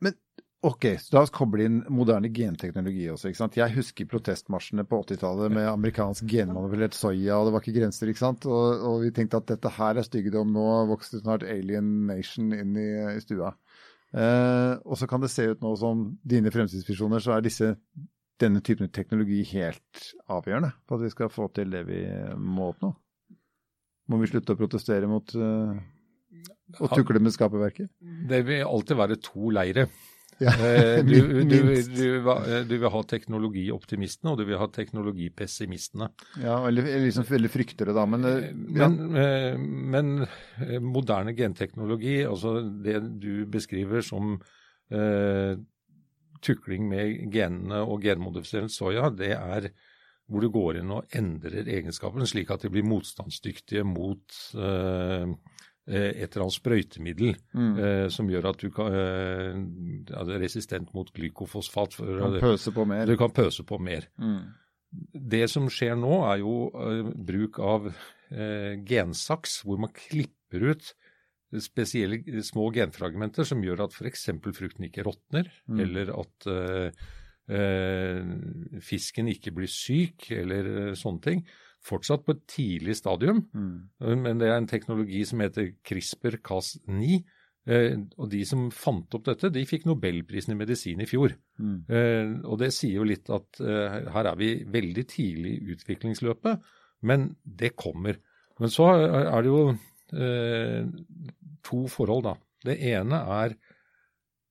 Men 0.00 0.16
Ok, 0.60 0.84
så 1.00 1.14
la 1.14 1.20
oss 1.24 1.30
koble 1.32 1.64
inn 1.64 1.78
moderne 1.88 2.28
genteknologi 2.36 3.06
også. 3.08 3.30
ikke 3.30 3.38
sant? 3.38 3.54
Jeg 3.56 3.72
husker 3.78 4.08
protestmarsjene 4.10 4.84
på 4.84 4.98
80-tallet 5.06 5.54
med 5.56 5.68
amerikansk 5.70 6.26
genmanipulert 6.28 6.92
soya, 6.92 7.38
og 7.38 7.48
det 7.48 7.54
var 7.54 7.64
ikke 7.64 7.78
grenser. 7.78 8.10
ikke 8.12 8.20
sant? 8.20 8.44
Og, 8.44 8.84
og 8.84 8.98
vi 9.06 9.12
tenkte 9.16 9.40
at 9.40 9.48
dette 9.48 9.72
her 9.78 9.96
er 9.96 10.04
styggedom. 10.04 10.52
Nå 10.52 10.66
vokste 10.90 11.22
snart 11.22 11.46
Alien 11.48 11.88
Nation 12.10 12.52
inn 12.52 12.76
i, 12.76 12.90
i 13.14 13.24
stua. 13.24 13.54
Eh, 14.10 14.72
og 14.82 14.98
så 14.98 15.06
kan 15.10 15.22
det 15.22 15.30
se 15.30 15.46
ut 15.52 15.60
nå 15.62 15.74
som 15.78 16.02
dine 16.26 16.50
fremtidsvisjoner, 16.50 17.22
så 17.22 17.36
er 17.36 17.44
disse, 17.46 17.74
denne 18.40 18.62
typen 18.64 18.90
teknologi 18.90 19.42
helt 19.52 20.04
avgjørende 20.32 20.72
for 20.88 20.98
at 20.98 21.06
vi 21.06 21.12
skal 21.12 21.30
få 21.30 21.50
til 21.54 21.70
det 21.74 21.84
vi 21.86 22.02
må 22.40 22.72
oppnå. 22.72 22.94
Må 24.10 24.18
vi 24.18 24.30
slutte 24.30 24.56
å 24.56 24.58
protestere 24.58 25.06
mot 25.10 25.34
eh, 25.38 25.82
å 26.80 26.90
tukle 26.90 27.22
med 27.22 27.34
skaperverket? 27.36 27.92
Det 28.00 28.40
vil 28.48 28.66
alltid 28.66 28.98
være 28.98 29.20
to 29.22 29.52
leire. 29.54 29.86
Ja, 30.40 30.52
eh, 30.56 31.00
du, 31.04 31.14
du, 31.50 31.56
du, 31.84 32.06
eh, 32.32 32.62
du, 32.64 32.74
vil 32.76 32.92
ha 32.94 33.02
teknologioptimistene, 33.08 34.32
og 34.32 34.40
du 34.40 34.46
vil 34.48 34.60
ha 34.60 34.68
teknologipessimistene. 34.72 36.10
Ja, 36.42 36.56
eller 36.68 36.88
liksom 37.04 37.28
veldig 37.28 37.52
frykter 37.52 37.90
det, 37.90 37.96
da. 37.98 38.06
Men, 38.08 38.26
eh, 38.28 38.48
ja. 38.78 38.88
men, 38.88 39.76
men, 39.92 40.14
moderne 40.84 41.36
genteknologi, 41.36 42.20
altså 42.24 42.58
det 42.84 43.02
du 43.22 43.44
beskriver 43.52 44.04
som 44.06 44.38
eh, 44.92 45.54
tukling 46.40 46.88
med 46.88 47.30
genene 47.32 47.84
og 47.84 48.04
genmodifisert 48.04 48.72
soya, 48.72 49.12
det 49.12 49.34
er 49.36 49.72
hvor 50.30 50.44
du 50.44 50.52
går 50.54 50.78
inn 50.78 50.92
og 50.94 51.16
endrer 51.18 51.66
egenskapene 51.66 52.26
slik 52.28 52.52
at 52.54 52.62
de 52.62 52.70
blir 52.70 52.86
motstandsdyktige 52.86 53.82
mot 53.82 54.36
Eh, 54.54 55.26
et 55.88 56.28
eller 56.28 56.44
annet 56.44 56.56
sprøytemiddel 56.56 57.34
mm. 57.56 57.70
eh, 57.80 58.06
som 58.12 58.28
gjør 58.30 58.50
at 58.52 58.62
du 58.62 58.68
kan, 58.74 58.94
eh, 58.94 59.54
er 60.14 60.32
resistent 60.42 60.92
mot 60.94 61.08
glykofosfat. 61.16 61.96
For, 61.98 62.10
du 62.10 62.20
kan 62.20 62.40
pøse 62.44 62.74
på 62.76 62.86
mer. 62.88 63.06
Du 63.08 63.16
kan 63.20 63.32
pøse 63.34 63.64
på 63.66 63.78
mer. 63.82 64.06
Mm. 64.20 64.42
Det 65.32 65.44
som 65.50 65.68
skjer 65.70 65.96
nå, 65.98 66.12
er 66.30 66.42
jo 66.42 66.54
eh, 66.70 67.12
bruk 67.30 67.60
av 67.62 67.88
eh, 67.90 68.74
gensaks, 68.86 69.62
hvor 69.66 69.80
man 69.82 69.94
klipper 69.96 70.70
ut 70.72 70.92
spesielle 71.58 72.44
små 72.46 72.68
genfragmenter 72.74 73.46
som 73.48 73.62
gjør 73.64 73.88
at 73.88 73.96
f.eks. 73.96 74.28
frukten 74.54 74.86
ikke 74.86 75.02
råtner, 75.06 75.48
mm. 75.66 75.80
eller 75.82 76.12
at 76.14 76.46
eh, 76.54 77.08
fisken 78.86 79.32
ikke 79.32 79.50
blir 79.56 79.70
syk, 79.70 80.28
eller 80.36 80.92
sånne 80.98 81.24
ting 81.24 81.42
fortsatt 81.86 82.24
på 82.26 82.36
et 82.36 82.46
tidlig 82.50 82.96
stadium. 82.98 83.44
Mm. 83.56 84.16
Men 84.24 84.40
det 84.40 84.48
er 84.50 84.58
en 84.58 84.70
teknologi 84.70 85.22
som 85.28 85.42
heter 85.44 85.72
CRISPR-Cas9. 85.86 87.20
Eh, 87.70 87.94
og 88.16 88.30
de 88.32 88.40
som 88.48 88.68
fant 88.72 89.16
opp 89.16 89.26
dette, 89.28 89.50
de 89.52 89.66
fikk 89.68 89.86
nobelprisen 89.88 90.54
i 90.54 90.58
medisin 90.58 91.02
i 91.04 91.08
fjor. 91.08 91.34
Mm. 91.60 91.78
Eh, 91.88 92.34
og 92.48 92.60
det 92.62 92.72
sier 92.76 93.00
jo 93.00 93.08
litt 93.08 93.30
at 93.32 93.60
eh, 93.64 94.00
her 94.14 94.30
er 94.32 94.40
vi 94.40 94.52
veldig 94.68 95.06
tidlig 95.10 95.56
i 95.56 95.74
utviklingsløpet, 95.76 96.70
men 97.08 97.30
det 97.44 97.74
kommer. 97.80 98.20
Men 98.60 98.72
så 98.72 98.90
er 99.00 99.40
det 99.40 99.52
jo 99.52 99.62
eh, 99.72 100.88
to 101.64 101.84
forhold, 101.92 102.26
da. 102.28 102.36
Det 102.64 102.76
ene 102.90 103.22
er 103.40 103.56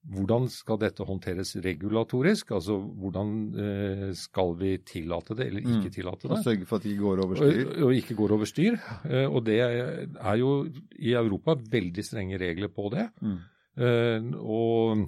hvordan 0.08 0.46
skal 0.48 0.78
dette 0.80 1.04
håndteres 1.04 1.52
regulatorisk? 1.60 2.54
Altså 2.56 2.78
hvordan 2.80 3.32
eh, 3.52 4.06
skal 4.16 4.54
vi 4.58 4.72
tillate 4.86 5.36
det 5.36 5.50
eller 5.50 5.60
ikke 5.60 5.90
mm. 5.90 5.94
tillate 5.94 6.26
det? 6.26 6.32
Og 6.38 6.44
sørge 6.46 6.68
for 6.68 6.80
at 6.80 6.86
det 6.86 6.94
ikke 6.94 7.04
går 7.04 7.22
over 7.26 7.40
styr? 7.40 7.60
Og, 7.60 7.82
og 7.84 7.94
ikke 7.98 8.16
går 8.18 8.34
over 8.36 8.48
styr. 8.48 8.78
Eh, 9.04 9.26
og 9.28 9.44
det 9.46 9.58
er 9.60 10.36
jo 10.40 10.52
i 10.96 11.12
Europa 11.20 11.58
veldig 11.76 12.04
strenge 12.06 12.40
regler 12.40 12.72
på 12.72 12.88
det. 12.96 13.06
Mm. 13.20 13.38
Eh, 13.76 14.30
og 14.40 15.06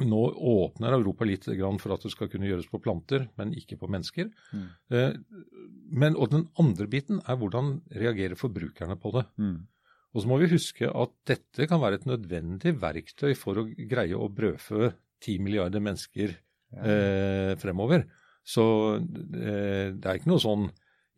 nå 0.00 0.20
åpner 0.50 0.98
Europa 0.98 1.26
litt 1.28 1.46
for 1.46 1.94
at 1.94 2.02
det 2.02 2.12
skal 2.12 2.30
kunne 2.32 2.50
gjøres 2.50 2.68
på 2.70 2.82
planter, 2.82 3.28
men 3.38 3.54
ikke 3.54 3.78
på 3.78 3.88
mennesker. 3.90 4.30
Mm. 4.54 4.68
Men, 5.90 6.14
og 6.14 6.30
den 6.32 6.46
andre 6.62 6.86
biten 6.88 7.18
er 7.26 7.36
hvordan 7.36 7.80
reagerer 7.90 8.38
forbrukerne 8.38 8.96
på 9.02 9.12
det. 9.18 9.26
Mm. 9.42 9.58
Og 10.10 10.22
så 10.22 10.30
må 10.30 10.40
vi 10.40 10.50
huske 10.50 10.90
at 10.90 11.12
dette 11.28 11.68
kan 11.70 11.82
være 11.82 12.00
et 12.00 12.08
nødvendig 12.08 12.74
verktøy 12.82 13.34
for 13.38 13.60
å 13.60 13.66
greie 13.68 14.18
å 14.18 14.30
brødfø 14.32 14.90
ti 15.22 15.36
milliarder 15.42 15.82
mennesker 15.84 16.32
eh, 16.34 17.52
fremover. 17.60 18.06
Så 18.46 18.64
eh, 18.98 19.92
det 19.94 20.06
er 20.06 20.18
ikke 20.18 20.32
noe 20.32 20.42
sånn 20.42 20.70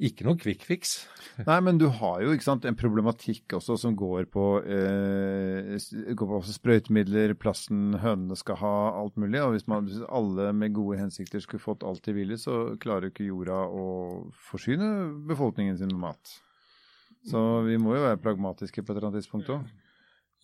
ikke 0.03 0.25
noe 0.27 0.39
quick 0.41 0.65
fix. 0.67 0.95
Nei, 1.49 1.59
men 1.63 1.79
du 1.79 1.87
har 1.95 2.23
jo 2.25 2.35
sant, 2.43 2.67
en 2.67 2.79
problematikk 2.79 3.55
også 3.59 3.77
som 3.79 3.95
går 3.99 4.27
på, 4.33 4.47
eh, 4.67 5.77
går 6.19 6.31
på 6.33 6.41
sprøytemidler, 6.49 7.37
plassen 7.39 7.99
hønene 8.03 8.39
skal 8.39 8.59
ha, 8.63 8.75
alt 8.99 9.19
mulig. 9.21 9.39
Og 9.45 9.55
hvis, 9.55 9.69
man, 9.71 9.87
hvis 9.87 10.03
alle 10.11 10.51
med 10.57 10.75
gode 10.77 10.99
hensikter 11.01 11.45
skulle 11.45 11.63
fått 11.63 11.87
alt 11.87 12.03
de 12.09 12.17
ville, 12.17 12.41
så 12.41 12.75
klarer 12.83 13.09
jo 13.09 13.15
ikke 13.15 13.29
jorda 13.29 13.61
å 13.69 13.87
forsyne 14.51 14.89
befolkningen 15.31 15.79
sin 15.79 15.95
med 15.95 16.09
mat. 16.11 16.41
Så 17.31 17.41
vi 17.69 17.79
må 17.79 17.95
jo 17.97 18.05
være 18.07 18.21
pragmatiske 18.23 18.83
på 18.83 18.93
et 18.93 18.97
eller 18.99 19.11
annet 19.11 19.23
tidspunkt 19.23 19.51
òg. 19.55 19.67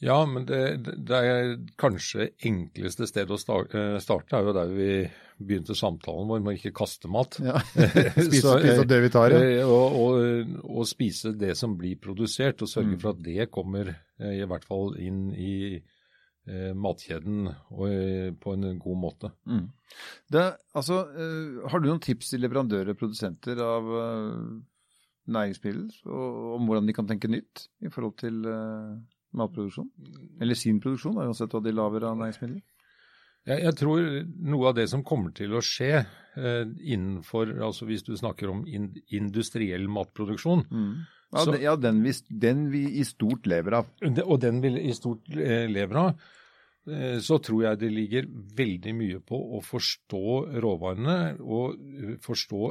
Ja, 0.01 0.19
men 0.31 0.45
det, 0.47 0.61
det, 0.87 1.17
er 1.17 1.57
kanskje 1.79 2.29
enkleste 2.47 3.09
stedet 3.11 3.35
å 3.35 3.57
eh, 3.67 3.97
starte, 3.99 4.39
er 4.39 4.47
jo 4.47 4.55
der 4.55 4.71
vi 4.71 4.91
begynte 5.39 5.75
samtalen 5.75 6.29
vår 6.31 6.43
med 6.43 6.53
å 6.53 6.59
ikke 6.59 6.75
kaste 6.79 7.11
mat. 7.11 7.41
Ja. 7.43 7.59
spise, 7.75 8.45
Så, 8.45 8.55
spise 8.63 8.87
det 8.87 9.01
vi 9.03 9.11
tar, 9.11 9.35
ja. 9.35 9.43
Eh, 9.43 9.67
og, 9.67 9.99
og, 9.99 10.55
og, 10.69 10.87
spise 10.87 11.35
det 11.39 11.57
som 11.59 11.75
blir 11.79 11.99
produsert, 12.03 12.63
og 12.63 12.71
sørge 12.71 12.95
mm. 12.95 13.01
for 13.03 13.15
at 13.17 13.25
det 13.27 13.49
kommer 13.55 13.91
eh, 13.91 14.39
i 14.39 14.47
hvert 14.47 14.67
fall 14.71 14.95
inn 15.03 15.33
i 15.35 15.57
eh, 15.75 16.73
matkjeden 16.79 17.51
og, 17.51 17.85
på 18.39 18.55
en 18.55 18.71
god 18.79 19.03
måte. 19.03 19.35
Mm. 19.51 19.67
Det, 20.31 20.47
altså, 20.79 21.03
har 21.67 21.83
du 21.83 21.91
noen 21.91 22.03
tips 22.07 22.37
til 22.37 22.47
leverandører 22.47 22.95
og 22.95 23.03
produsenter 23.03 23.67
av 23.67 23.95
næringsmiddel, 25.29 25.87
og 26.09 26.57
om 26.57 26.69
hvordan 26.69 26.89
de 26.89 26.97
kan 26.97 27.09
tenke 27.09 27.31
nytt 27.31 27.69
i 27.85 27.93
forhold 27.93 28.17
til 28.21 28.41
uh, 28.49 28.97
matproduksjon? 29.39 29.91
Eller 30.41 30.59
sin 30.59 30.81
produksjon, 30.83 31.21
uansett 31.21 31.55
hva 31.55 31.63
de 31.65 31.75
lager 31.75 32.09
av 32.09 32.19
næringsmidler? 32.21 32.65
Jeg, 33.49 33.63
jeg, 33.65 33.75
tror 33.81 34.09
noe 34.51 34.71
av 34.71 34.75
det 34.77 34.89
som 34.91 35.05
kommer 35.07 35.33
til 35.37 35.55
å 35.57 35.63
skje 35.65 35.93
eh, 36.03 36.65
innenfor 36.93 37.55
altså 37.65 37.87
Hvis 37.89 38.03
du 38.05 38.11
snakker 38.19 38.51
om 38.53 38.65
in, 38.69 38.91
industriell 39.15 39.87
matproduksjon 39.89 40.67
mm. 40.69 40.91
Ja, 41.31 41.45
så, 41.45 41.53
den, 41.53 41.63
ja 41.63 41.77
den, 41.77 42.03
vi, 42.05 42.13
den, 42.29 42.67
vi, 42.73 42.83
i 43.01 43.05
stort 43.05 43.47
lever 43.49 43.79
av. 43.83 43.89
Og 44.25 44.39
den 44.41 44.63
vi 44.65 44.71
i 44.89 44.95
stort 44.97 45.29
eh, 45.37 45.67
lever 45.69 45.99
av. 46.01 46.23
Eh, 46.89 47.19
så 47.21 47.37
tror 47.45 47.67
jeg 47.67 47.81
det 47.83 47.91
ligger 47.93 48.29
veldig 48.57 48.95
mye 48.97 49.21
på 49.29 49.37
å 49.59 49.61
forstå 49.65 50.23
råvarene 50.65 51.19
og 51.45 51.77
eh, 51.77 52.15
forstå 52.25 52.63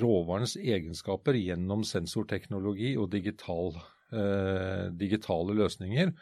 råvarens 0.00 0.56
egenskaper 0.56 1.36
gjennom 1.38 1.84
sensorteknologi 1.86 2.94
og 2.96 3.10
digital, 3.12 3.74
eh, 4.12 4.88
digitale 4.96 5.56
løsninger, 5.58 6.14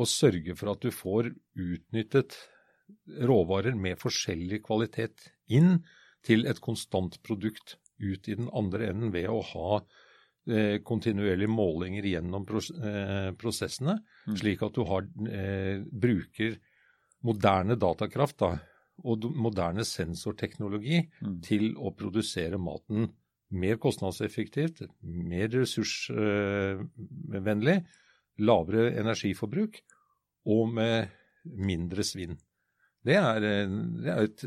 og 0.00 0.08
sørge 0.08 0.56
for 0.56 0.72
at 0.72 0.80
du 0.80 0.90
får 0.94 1.28
utnyttet 1.58 2.38
råvarer 3.28 3.76
med 3.78 4.00
forskjellig 4.00 4.62
kvalitet 4.64 5.28
inn 5.52 5.82
til 6.24 6.46
et 6.48 6.60
konstant 6.62 7.18
produkt 7.26 7.76
ut 8.02 8.28
i 8.28 8.36
den 8.38 8.48
andre 8.56 8.90
enden 8.92 9.12
ved 9.14 9.28
å 9.30 9.40
ha 9.52 9.68
eh, 10.48 10.80
kontinuerlige 10.86 11.50
målinger 11.50 12.06
gjennom 12.08 12.46
pros 12.48 12.70
eh, 12.72 13.30
prosessene, 13.38 13.98
mm. 14.26 14.36
slik 14.40 14.64
at 14.66 14.76
du 14.76 14.84
har, 14.88 15.06
eh, 15.28 15.82
bruker 15.82 16.58
moderne 17.26 17.76
datakraft 17.78 18.40
da, 18.42 18.56
og 19.02 19.24
moderne 19.34 19.84
sensorteknologi 19.86 21.08
mm. 21.08 21.40
til 21.44 21.76
å 21.80 21.92
produsere 21.96 22.58
maten 22.60 23.08
mer 23.52 23.76
kostnadseffektivt, 23.80 24.82
mer 25.02 25.48
ressursvennlig, 25.52 27.86
lavere 28.42 28.92
energiforbruk 29.00 29.82
og 30.52 30.68
med 30.78 31.08
mindre 31.44 32.02
svinn. 32.06 32.38
Det 33.02 33.16
er, 33.18 33.40
det 33.42 34.10
er 34.12 34.22
et, 34.28 34.44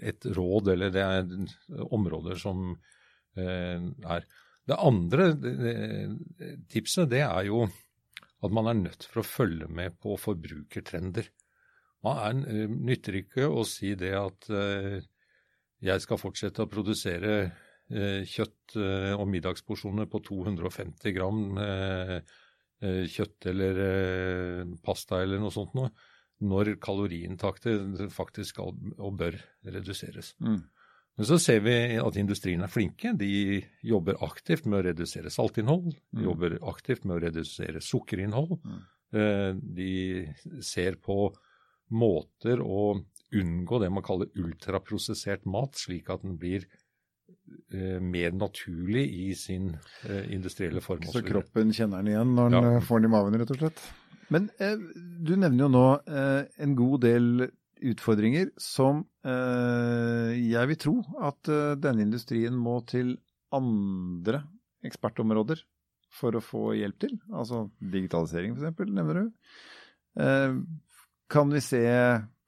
et, 0.00 0.24
råd, 0.32 0.68
eller 0.74 0.88
det 0.94 1.02
er 1.04 1.22
områder 1.92 2.36
som 2.40 2.58
eh, 3.36 3.80
er 4.16 4.22
Det 4.62 4.76
andre 4.78 5.34
tipset, 6.70 7.10
det 7.10 7.22
er 7.26 7.42
jo 7.48 7.66
at 8.42 8.50
man 8.54 8.66
er 8.70 8.78
nødt 8.78 9.06
for 9.10 9.18
å 9.22 9.26
følge 9.26 9.66
med 9.70 9.96
på 10.02 10.16
forbrukertrender. 10.18 11.28
Man 12.02 12.42
er, 12.42 12.62
eh, 12.64 12.70
nytter 12.70 13.20
ikke 13.22 13.48
å 13.48 13.64
si 13.68 13.94
det 13.98 14.12
at 14.18 14.48
eh, 14.50 15.02
jeg 15.82 16.02
skal 16.02 16.20
fortsette 16.20 16.64
å 16.64 16.70
produsere 16.70 17.34
eh, 17.42 18.22
kjøtt 18.26 18.76
og 19.18 19.26
middagsporsjoner 19.28 20.08
på 20.08 20.22
250 20.24 21.12
gram 21.12 21.42
kjøtt 22.82 23.46
eller 23.50 23.80
pasta 24.82 25.20
eller 25.22 25.38
noe 25.42 25.52
sånt 25.54 25.74
noe 25.76 25.90
når 26.42 26.72
kaloriinntaktet 26.82 28.00
faktisk 28.10 28.54
skal 28.56 28.72
og 28.96 29.18
bør 29.20 29.36
reduseres. 29.68 30.32
Mm. 30.42 30.62
Men 31.20 31.28
så 31.28 31.36
ser 31.38 31.60
vi 31.62 31.76
at 32.00 32.18
industrien 32.18 32.64
er 32.64 32.72
flinke. 32.72 33.12
De 33.18 33.60
jobber 33.86 34.18
aktivt 34.24 34.64
med 34.66 34.80
å 34.80 34.86
redusere 34.88 35.30
saltinnhold. 35.30 35.92
De 35.92 36.22
mm. 36.22 36.26
jobber 36.26 36.56
aktivt 36.72 37.04
med 37.04 37.18
å 37.18 37.22
redusere 37.28 37.84
sukkerinnhold. 37.84 38.56
Mm. 38.64 39.60
De 39.76 39.92
ser 40.64 40.96
på 41.04 41.28
måter 41.92 42.62
å 42.62 42.94
unngå 43.32 43.80
det 43.80 43.90
man 43.92 44.04
kaller 44.04 44.30
ultraprosessert 44.38 45.46
mat, 45.48 45.78
slik 45.80 46.10
at 46.12 46.24
den 46.24 46.36
blir 46.40 46.66
eh, 47.72 47.98
mer 48.00 48.34
naturlig 48.36 49.06
i 49.08 49.32
sin 49.38 49.72
eh, 50.08 50.28
industrielle 50.34 50.82
form. 50.84 51.06
Så 51.08 51.24
kroppen 51.24 51.72
kjenner 51.72 52.02
den 52.02 52.12
igjen 52.12 52.36
når 52.36 52.54
den 52.56 52.70
ja. 52.76 52.84
får 52.84 53.00
den 53.02 53.08
i 53.10 53.14
maven, 53.16 53.40
rett 53.40 53.54
og 53.54 53.62
slett? 53.62 53.82
Men 54.32 54.48
eh, 54.62 54.76
du 55.20 55.34
nevner 55.36 55.66
jo 55.66 55.72
nå 55.72 55.86
eh, 56.06 56.44
en 56.64 56.76
god 56.78 57.04
del 57.06 57.48
utfordringer 57.82 58.52
som 58.60 59.02
eh, 59.26 60.32
jeg 60.38 60.70
vil 60.70 60.80
tro 60.80 60.94
at 61.24 61.50
eh, 61.50 61.74
denne 61.82 62.06
industrien 62.06 62.54
må 62.56 62.78
til 62.88 63.16
andre 63.52 64.44
ekspertområder 64.86 65.60
for 66.12 66.36
å 66.36 66.44
få 66.44 66.62
hjelp 66.76 67.00
til. 67.06 67.18
Altså 67.32 67.66
digitalisering 67.80 68.56
f.eks., 68.56 68.88
nevner 68.92 69.22
du. 69.22 69.52
Eh, 71.32 71.34
kan 71.34 71.50
vi 71.50 71.60
se 71.64 71.82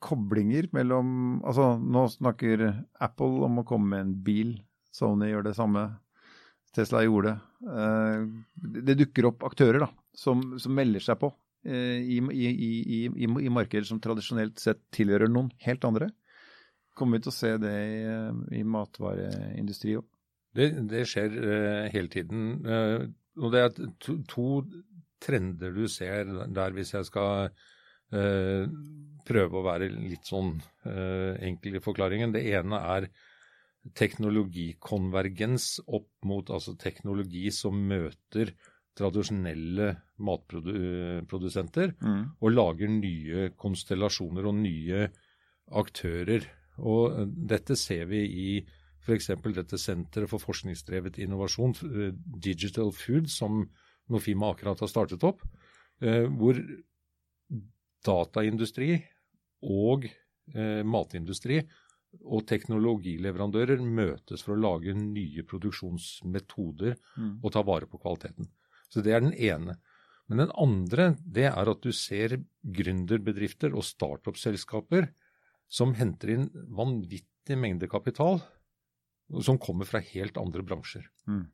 koblinger 0.04 0.68
mellom 0.76 1.40
Altså 1.44 1.78
nå 1.80 2.08
snakker 2.12 2.84
Apple 3.00 3.46
om 3.46 3.62
å 3.62 3.64
komme 3.64 3.88
med 3.94 4.00
en 4.00 4.16
bil. 4.24 4.58
Sony 4.92 5.30
gjør 5.30 5.48
det 5.48 5.56
samme. 5.56 5.86
Tesla 6.74 7.02
gjorde 7.02 7.32
det. 7.32 7.38
Eh, 7.72 8.26
det 8.84 8.98
dukker 9.00 9.30
opp 9.30 9.44
aktører 9.48 9.86
da, 9.86 9.88
som, 10.14 10.58
som 10.58 10.74
melder 10.74 11.00
seg 11.00 11.18
på 11.22 11.32
Eh, 11.64 11.96
i, 11.96 12.18
i, 12.20 12.48
i, 13.08 13.24
i, 13.24 13.48
markeder 13.48 13.86
som 13.88 14.00
tradisjonelt 14.04 14.60
sett 14.60 14.82
tilhører 14.92 15.30
noen 15.32 15.48
helt 15.64 15.84
andre. 15.88 16.10
Kommer 16.94 17.16
vi 17.16 17.24
til 17.24 17.32
å 17.32 17.36
se 17.38 17.52
det 17.56 17.76
i, 18.52 18.60
matvareindustri 18.68 19.94
òg? 19.96 20.04
Det, 20.54 20.68
det, 20.90 21.06
skjer 21.08 21.32
uh, 21.32 21.86
hele 21.90 22.12
tiden. 22.12 22.60
Og 23.40 23.48
det 23.50 23.62
er 23.64 23.72
to, 24.28 24.44
trender 25.24 25.72
du 25.72 25.88
ser 25.88 26.28
der, 26.28 26.76
hvis 26.76 26.92
jeg 26.94 27.08
skal 27.08 27.48
uh, 28.14 28.64
prøve 29.24 29.60
å 29.60 29.64
være 29.64 29.88
litt 29.88 30.28
sånn 30.28 30.58
enkel 30.84 31.78
i 31.78 31.80
forklaringen. 31.80 32.34
Det 32.34 32.42
ene 32.52 32.76
er 32.92 33.06
teknologikonvergens 33.96 35.78
opp 35.96 36.10
mot 36.28 36.50
altså 36.52 36.74
teknologi 36.80 37.48
som 37.52 37.78
møter 37.88 38.52
tradisjonelle 38.94 39.90
matprodusenter 40.22 41.94
mm. 41.98 42.22
og 42.38 42.54
lager 42.54 42.92
nye 42.92 43.48
konstellasjoner 43.58 44.48
og 44.48 44.58
nye 44.60 45.08
aktører. 45.80 46.46
Og 46.82 47.18
eh, 47.18 47.28
dette 47.54 47.76
ser 47.78 48.06
vi 48.10 48.22
i 48.24 48.48
f.eks. 49.04 49.32
dette 49.58 49.80
senteret 49.80 50.30
for 50.30 50.42
forskningsdrevet 50.42 51.18
innovasjon, 51.24 51.74
eh, 51.90 52.14
Digital 52.46 52.94
Food, 52.94 53.28
som 53.32 53.64
Nofima 54.12 54.52
akkurat 54.52 54.80
har 54.84 54.90
startet 54.90 55.24
opp, 55.26 55.42
eh, 56.00 56.24
hvor 56.28 56.60
dataindustri 58.04 58.92
og 59.64 60.06
matindustri 60.84 61.56
og 62.22 62.44
teknologileverandører 62.50 63.80
møtes 63.82 64.44
for 64.44 64.54
å 64.54 64.60
lage 64.60 64.94
nye 64.98 65.44
produksjonsmetoder 65.48 66.94
mm. 67.16 67.32
og 67.40 67.54
ta 67.54 67.62
vare 67.66 67.88
på 67.90 68.00
kvaliteten. 68.02 68.50
Så 68.92 69.02
det 69.02 69.14
er 69.16 69.24
den 69.24 69.34
ene. 69.34 69.78
Men 70.30 70.44
den 70.44 70.52
andre 70.60 71.10
det 71.20 71.48
er 71.50 71.70
at 71.70 71.82
du 71.84 71.92
ser 71.96 72.38
gründerbedrifter 72.62 73.74
og 73.76 73.86
startup-selskaper 73.88 75.10
som 75.68 75.94
henter 75.98 76.36
inn 76.36 76.46
vanvittig 76.76 77.58
mengde 77.60 77.90
kapital 77.90 78.40
som 79.44 79.58
kommer 79.60 79.88
fra 79.88 80.02
helt 80.04 80.38
andre 80.40 80.64
bransjer. 80.64 81.06
Mm. 81.28 81.44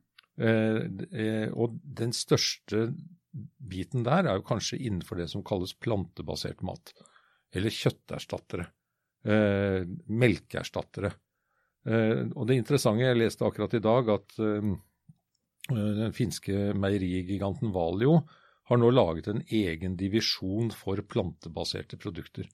Eh, 0.41 0.81
eh, 1.11 1.47
og 1.51 1.79
den 1.83 2.13
største 2.15 2.89
biten 3.31 4.05
der 4.07 4.27
er 4.27 4.39
jo 4.39 4.45
kanskje 4.47 4.79
innenfor 4.81 5.19
det 5.21 5.29
som 5.31 5.43
kalles 5.47 5.73
plantebasert 5.79 6.61
mat. 6.67 6.93
Eller 7.55 7.73
kjøtterstattere. 7.73 8.69
Eh, 9.23 9.83
melkeerstattere. 10.07 11.11
Eh, 11.85 12.23
og 12.35 12.47
det 12.49 12.57
interessante, 12.59 13.05
jeg 13.05 13.19
leste 13.19 13.45
akkurat 13.47 13.75
i 13.77 13.83
dag 13.83 14.09
at 14.15 14.39
eh, 14.41 14.71
Eh, 15.69 15.91
den 15.97 16.15
finske 16.15 16.71
meierigiganten 16.77 17.73
Valio 17.73 18.21
har 18.69 18.79
nå 18.79 18.89
laget 18.93 19.29
en 19.29 19.43
egen 19.45 19.97
divisjon 19.99 20.71
for 20.75 21.01
plantebaserte 21.05 21.99
produkter. 22.01 22.47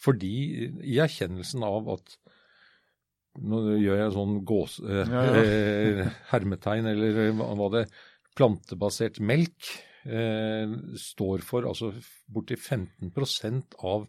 Fordi, 0.00 0.34
i 0.82 1.00
erkjennelsen 1.02 1.66
av 1.66 1.96
at 1.98 2.18
Nå 3.34 3.58
gjør 3.82 3.96
jeg 3.98 4.10
sånn 4.14 4.34
gås, 4.46 4.76
eh, 4.86 5.08
ja, 5.10 5.22
ja. 5.26 5.40
Eh, 5.42 6.10
hermetegn, 6.30 6.86
eller 6.86 7.32
hva 7.34 7.66
det 7.72 7.80
Plantebasert 8.38 9.18
melk 9.18 9.72
eh, 10.06 10.74
står 11.00 11.44
for 11.46 11.68
altså 11.68 11.92
borti 12.30 12.56
15% 12.58 13.78
av 13.84 14.06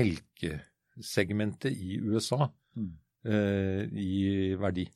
melkesegmentet 0.00 1.72
i 1.72 1.98
USA 2.00 2.48
mm. 2.76 2.90
eh, 3.26 3.84
i 3.90 4.54
verdi. 4.60 4.86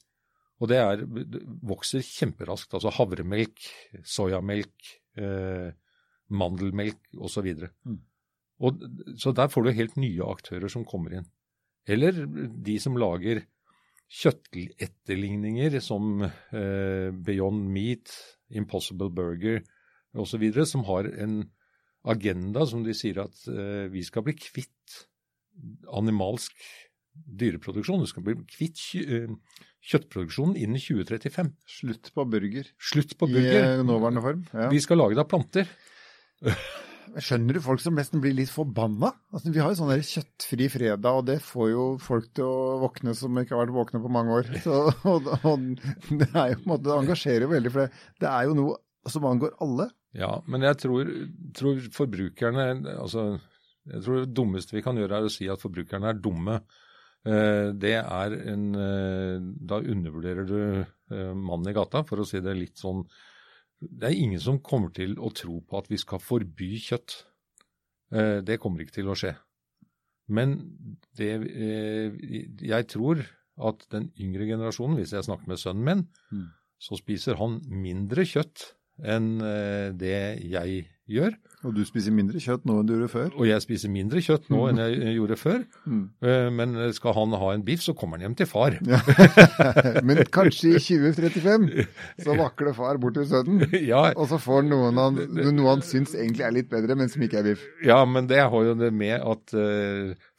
Og 0.62 0.70
det, 0.70 0.78
er, 0.80 1.04
det 1.04 1.42
vokser 1.66 2.04
kjemperaskt. 2.06 2.76
Altså 2.76 2.92
havremelk, 2.94 3.64
soyamelk, 4.06 4.92
eh, 5.20 5.70
mandelmelk 6.34 7.00
osv. 7.18 7.48
Så, 7.50 7.70
mm. 7.84 7.98
Og, 8.64 8.84
så 9.20 9.34
der 9.36 9.50
får 9.52 9.66
du 9.66 9.74
helt 9.76 9.98
nye 10.00 10.30
aktører 10.30 10.72
som 10.72 10.86
kommer 10.88 11.18
inn. 11.18 11.26
Eller 11.84 12.24
de 12.24 12.78
som 12.80 12.96
lager 12.96 13.42
kjøttetterligninger 14.14 15.78
som 15.84 16.22
eh, 16.24 17.10
Beyond 17.12 17.66
Meat, 17.74 18.14
Impossible 18.54 19.10
Burger 19.12 19.64
osv., 20.14 20.46
som 20.68 20.86
har 20.88 21.08
en 21.10 21.42
agenda 22.04 22.66
som 22.68 22.84
de 22.84 22.94
sier 22.96 23.22
at 23.22 23.46
eh, 23.48 23.86
vi 23.92 24.04
skal 24.04 24.26
bli 24.26 24.36
kvitt 24.36 24.98
animalsk 25.94 26.54
dyreproduksjon. 27.14 28.02
Vi 28.04 28.10
skal 28.10 28.26
bli 28.26 28.36
kvitt 28.50 28.80
eh, 29.00 29.28
kjøttproduksjonen 29.84 30.56
innen 30.60 30.80
2035. 30.80 31.52
Slutt 31.78 32.10
på 32.14 32.24
burger. 32.28 32.70
Slutt 32.92 33.16
på 33.20 33.28
burger. 33.30 33.78
I 33.80 33.86
nåværende 33.86 34.24
form. 34.24 34.48
Ja. 34.52 34.70
Vi 34.72 34.82
skal 34.84 35.00
lage 35.00 35.16
det 35.16 35.24
av 35.24 35.30
planter. 35.30 35.70
Skjønner 37.14 37.54
du 37.54 37.62
folk 37.62 37.82
som 37.82 37.94
nesten 37.98 38.22
blir 38.22 38.32
litt 38.34 38.50
forbanna? 38.50 39.10
Altså, 39.30 39.52
vi 39.52 39.60
har 39.62 39.70
jo 39.70 39.78
sånn 39.78 40.06
kjøttfri 40.08 40.68
fredag, 40.72 41.10
og 41.20 41.26
det 41.28 41.36
får 41.44 41.68
jo 41.70 41.84
folk 42.02 42.30
til 42.34 42.48
å 42.48 42.78
våkne 42.82 43.12
som 43.18 43.36
ikke 43.38 43.54
har 43.54 43.66
vært 43.66 43.76
våkne 43.76 44.00
på 44.02 44.12
mange 44.12 44.38
år. 44.40 44.48
Så, 44.64 44.80
og, 45.10 45.28
og, 45.36 45.68
det 46.08 46.30
er 46.32 46.54
jo 46.54 46.58
en 46.58 46.70
måte, 46.72 46.86
det 46.88 46.96
engasjerer 46.96 47.46
jo 47.46 47.52
veldig, 47.52 47.74
for 47.74 48.00
det 48.24 48.30
er 48.30 48.48
jo 48.48 48.56
noe 48.58 49.10
som 49.12 49.28
angår 49.28 49.54
alle. 49.62 49.90
Ja, 50.14 50.38
men 50.46 50.62
jeg 50.62 50.78
tror, 50.78 51.10
tror 51.58 51.80
forbrukerne 51.94 52.66
altså, 52.94 53.34
jeg 53.84 54.02
tror 54.04 54.22
Det 54.22 54.34
dummeste 54.36 54.76
vi 54.76 54.82
kan 54.84 54.96
gjøre, 54.98 55.18
er 55.18 55.28
å 55.28 55.32
si 55.32 55.48
at 55.50 55.62
forbrukerne 55.62 56.08
er 56.08 56.20
dumme. 56.22 56.60
Eh, 57.24 57.70
det 57.80 57.94
er 57.98 58.34
en 58.52 58.64
eh, 58.76 59.44
Da 59.64 59.80
undervurderer 59.80 60.48
du 60.48 60.58
eh, 60.60 61.32
mannen 61.32 61.70
i 61.70 61.76
gata, 61.76 62.04
for 62.04 62.20
å 62.20 62.26
si 62.28 62.42
det 62.44 62.52
litt 62.58 62.80
sånn 62.80 63.00
Det 63.80 64.10
er 64.10 64.18
ingen 64.18 64.40
som 64.40 64.60
kommer 64.64 64.92
til 64.94 65.16
å 65.18 65.32
tro 65.32 65.60
på 65.64 65.80
at 65.80 65.88
vi 65.92 66.00
skal 66.00 66.22
forby 66.22 66.76
kjøtt. 66.80 67.22
Det 68.14 68.60
kommer 68.62 68.84
ikke 68.84 69.00
til 69.00 69.08
å 69.10 69.16
skje. 69.18 69.32
Men 70.30 70.52
det 71.18 71.32
Jeg 72.62 72.86
tror 72.92 73.24
at 73.58 73.82
den 73.90 74.06
yngre 74.20 74.46
generasjonen, 74.46 74.96
hvis 75.00 75.12
jeg 75.16 75.26
snakker 75.26 75.50
med 75.50 75.60
sønnen 75.60 75.84
min, 75.88 76.04
mm. 76.30 76.46
så 76.78 76.96
spiser 77.00 77.40
han 77.40 77.58
mindre 77.66 78.24
kjøtt 78.28 78.68
enn 79.02 79.30
det 79.98 80.18
jeg 80.44 80.84
gjør. 81.10 81.34
Og 81.64 81.72
du 81.72 81.80
spiser 81.88 82.12
mindre 82.12 82.40
kjøtt 82.42 82.66
nå 82.68 82.76
enn 82.80 82.88
du 82.88 82.92
gjorde 82.94 83.10
før? 83.12 83.28
Og 83.38 83.46
jeg 83.48 83.62
spiser 83.64 83.92
mindre 83.92 84.20
kjøtt 84.24 84.50
nå 84.52 84.60
enn 84.68 84.80
jeg 84.82 85.14
gjorde 85.16 85.36
før. 85.40 85.62
Mm. 85.88 86.02
Men 86.58 86.74
skal 86.96 87.16
han 87.16 87.36
ha 87.40 87.50
en 87.54 87.64
biff, 87.64 87.84
så 87.84 87.94
kommer 87.96 88.18
han 88.18 88.26
hjem 88.26 88.36
til 88.40 88.48
far. 88.48 88.76
Ja. 88.84 89.00
Men 90.06 90.20
kanskje 90.32 90.74
i 90.74 90.82
2035 90.82 91.86
så 92.24 92.36
vakler 92.36 92.76
far 92.76 93.00
bort 93.00 93.16
til 93.16 93.28
sønnen, 93.30 93.64
ja. 93.92 94.02
og 94.12 94.28
så 94.32 94.40
får 94.40 94.66
noen 94.68 95.00
han, 95.00 95.20
noe 95.40 95.70
han 95.70 95.84
syns 95.84 96.14
egentlig 96.16 96.44
er 96.46 96.56
litt 96.58 96.70
bedre, 96.72 96.96
men 96.98 97.10
som 97.12 97.24
ikke 97.24 97.40
er 97.40 97.48
biff. 97.48 97.64
Ja, 97.84 98.00
men 98.08 98.28
det 98.30 98.42
har 98.42 98.66
jo 98.68 98.74
det 98.78 98.90
med 98.94 99.16
at 99.20 99.54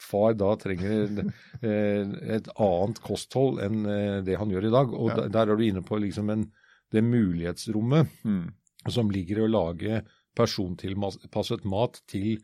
far 0.06 0.36
da 0.38 0.54
trenger 0.62 1.26
et 1.65 2.50
annet 2.54 3.02
kosthold 3.06 3.62
enn 3.65 3.82
det 4.26 4.38
han 4.39 4.54
gjør 4.54 4.70
i 4.70 4.74
dag. 4.78 4.94
Og 4.94 5.12
ja. 5.13 5.26
der 5.34 5.52
er 5.52 5.58
du 5.58 5.65
inne 5.65 5.84
på 5.86 6.00
liksom 6.02 6.30
en, 6.34 6.48
det 6.93 7.02
mulighetsrommet 7.06 8.12
mm. 8.24 8.45
som 8.91 9.10
ligger 9.12 9.41
i 9.41 9.45
å 9.45 9.52
lage 9.52 10.04
persontilpasset 10.36 11.65
mat 11.65 12.02
til 12.12 12.36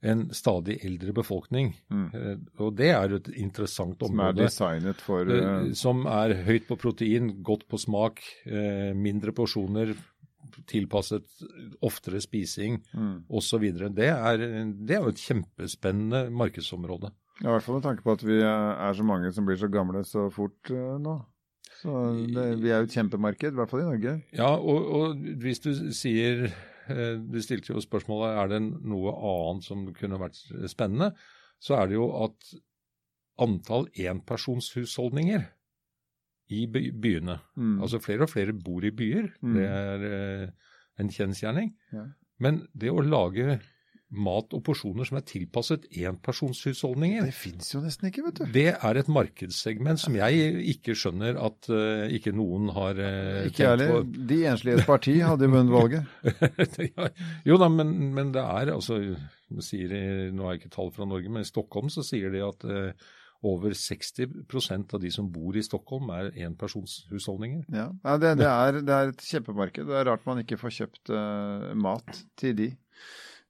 en 0.00 0.30
stadig 0.32 0.78
eldre 0.86 1.12
befolkning. 1.16 1.74
Mm. 1.92 2.06
Eh, 2.16 2.36
og 2.64 2.76
det 2.78 2.88
er 2.94 3.16
et 3.18 3.28
interessant 3.34 4.00
område. 4.06 4.12
Som 4.12 4.22
er 4.30 4.38
designet 4.38 5.02
for 5.04 5.28
uh... 5.28 5.72
Som 5.76 6.06
er 6.08 6.38
høyt 6.46 6.68
på 6.70 6.78
protein, 6.80 7.34
godt 7.44 7.66
på 7.68 7.80
smak, 7.80 8.22
mindre 8.96 9.34
porsjoner, 9.36 9.92
tilpasset 10.70 11.26
oftere 11.84 12.20
spising 12.22 12.80
mm. 12.92 13.16
osv. 13.28 13.66
Det, 13.92 13.92
det 13.98 14.96
er 14.96 15.04
jo 15.04 15.12
et 15.12 15.20
kjempespennende 15.20 16.28
markedsområde. 16.32 17.12
Ja, 17.40 17.48
I 17.48 17.52
hvert 17.54 17.64
fall 17.64 17.78
med 17.78 17.86
tanke 17.86 18.04
på 18.04 18.14
at 18.16 18.24
vi 18.24 18.40
er 18.44 18.96
så 18.96 19.04
mange 19.06 19.30
som 19.32 19.46
blir 19.48 19.60
så 19.60 19.70
gamle 19.72 20.02
så 20.04 20.26
fort 20.32 20.72
nå. 20.72 21.20
Så 21.80 21.92
det, 22.28 22.46
Vi 22.60 22.70
er 22.70 22.82
jo 22.82 22.88
et 22.88 22.96
kjempemarked, 22.96 23.54
i 23.54 23.58
hvert 23.58 23.70
fall 23.72 23.82
i 23.84 23.88
Norge. 23.88 24.16
Ja, 24.36 24.50
og, 24.56 24.90
og 24.98 25.30
hvis 25.40 25.62
du 25.64 25.70
sier 25.96 26.50
Eh, 26.90 27.16
du 27.20 27.38
stilte 27.42 27.74
jo 27.74 27.82
spørsmålet 27.82 28.38
er 28.40 28.50
det 28.54 28.60
noe 28.64 29.14
annet 29.14 29.66
som 29.66 29.86
kunne 29.96 30.20
vært 30.20 30.38
spennende. 30.70 31.12
Så 31.60 31.76
er 31.76 31.90
det 31.90 31.98
jo 31.98 32.08
at 32.24 32.52
antall 33.40 33.88
enpersonshusholdninger 33.96 35.46
i 36.50 36.64
byene 36.66 37.36
mm. 37.54 37.76
Altså 37.78 38.00
flere 38.02 38.26
og 38.26 38.32
flere 38.32 38.56
bor 38.56 38.84
i 38.84 38.92
byer. 38.94 39.30
Mm. 39.40 39.52
Det 39.56 39.66
er 39.68 40.06
eh, 40.08 40.72
en 41.00 41.12
kjensgjerning. 41.14 41.74
Ja. 41.94 42.08
Men 42.40 42.64
det 42.74 42.90
å 42.92 43.04
lage 43.04 43.60
mat 44.10 44.54
og 44.56 44.62
porsjoner 44.66 45.06
som 45.06 45.20
er 45.20 45.24
tilpasset 45.26 45.86
enpersonshusholdninger. 45.94 47.28
Det 47.28 47.36
fins 47.36 47.70
jo 47.74 47.82
nesten 47.84 48.08
ikke, 48.08 48.24
vet 48.26 48.40
du. 48.40 48.44
Det 48.56 48.66
er 48.72 48.98
et 48.98 49.10
markedssegment 49.12 50.02
som 50.02 50.16
jeg 50.18 50.64
ikke 50.74 50.96
skjønner 50.98 51.38
at 51.38 51.70
uh, 51.70 52.10
ikke 52.10 52.34
noen 52.34 52.72
har 52.74 52.98
uh, 52.98 53.46
ikke 53.46 53.70
tenkt 53.70 53.86
på. 53.92 54.26
De 54.32 54.40
enslige 54.50 54.86
parti 54.88 55.16
hadde 55.22 55.46
jo 55.46 55.54
vunnet 55.54 55.76
valget. 55.76 56.10
jo 57.52 57.60
da, 57.62 57.70
men, 57.70 57.94
men, 58.16 58.34
det 58.34 58.42
er 58.42 58.74
altså 58.74 58.98
sier, 59.62 59.94
Nå 60.34 60.46
har 60.46 60.56
jeg 60.56 60.64
ikke 60.64 60.74
tall 60.74 60.92
fra 60.94 61.06
Norge, 61.06 61.30
men 61.30 61.46
i 61.46 61.48
Stockholm 61.48 61.90
så 61.92 62.04
sier 62.06 62.34
de 62.34 62.42
at 62.46 62.66
uh, 62.66 63.08
over 63.46 63.72
60% 63.72 64.90
av 64.92 65.00
de 65.00 65.14
som 65.14 65.30
bor 65.32 65.54
i 65.56 65.62
Stockholm, 65.64 66.10
er 66.12 66.34
enpersonshusholdninger. 66.50 67.62
Ja, 67.72 67.88
det, 68.18 68.34
det, 68.42 68.50
er, 68.66 68.82
det, 68.82 68.98
er, 68.98 69.14
et 69.14 69.26
kjempemarked. 69.30 69.86
Det 69.86 70.02
er 70.02 70.10
rart 70.10 70.26
man 70.28 70.42
ikke 70.42 70.58
får 70.60 70.80
kjøpt 70.82 71.18
mat 71.78 72.24
til 72.40 72.58
de. 72.58 72.72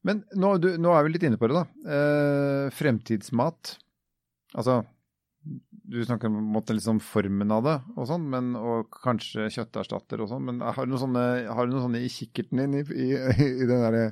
Men 0.07 0.23
nå, 0.39 0.55
du, 0.63 0.73
nå, 0.81 0.95
er 0.97 1.05
vi 1.05 1.13
litt 1.15 1.27
inne 1.29 1.39
på 1.41 1.51
det, 1.51 1.61
da. 1.61 1.93
Eh, 1.97 2.73
fremtidsmat. 2.73 3.75
Altså 4.57 4.81
Du 5.91 6.01
snakker 6.05 6.31
om 6.31 6.57
liksom 6.69 6.99
formen 7.03 7.53
av 7.55 7.63
det 7.65 7.77
og 7.97 8.07
sånn, 8.09 8.27
men, 8.33 8.53
og 8.59 8.91
kanskje 9.03 9.49
kjøtterstatter 9.53 10.23
og 10.23 10.31
sånn. 10.33 10.45
Men 10.49 10.61
har 10.65 10.87
du 10.87 10.93
noen 10.93 11.05
sånne, 11.05 11.25
har 11.51 11.67
du 11.67 11.75
noe 11.75 11.85
sånne 11.87 12.03
i 12.05 12.11
kikkerten 12.13 12.63
din, 12.63 12.81
i, 12.81 12.85
i, 13.07 13.09
i 13.65 13.69
den 13.69 13.85
derre 13.85 14.05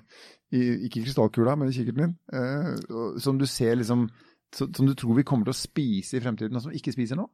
Ikke 0.48 1.02
krystallkula, 1.04 1.56
men 1.60 1.70
i 1.70 1.76
kikkerten 1.76 2.04
din, 2.04 2.16
eh, 2.32 3.18
som 3.22 3.40
du 3.40 3.46
ser 3.48 3.76
liksom 3.76 4.08
Som 4.56 4.88
du 4.88 4.94
tror 4.96 5.18
vi 5.18 5.26
kommer 5.28 5.48
til 5.48 5.56
å 5.56 5.60
spise 5.60 6.16
i 6.16 6.24
fremtiden, 6.24 6.56
og 6.56 6.64
som 6.64 6.72
vi 6.72 6.80
ikke 6.80 6.96
spiser 6.96 7.20
nå? 7.20 7.28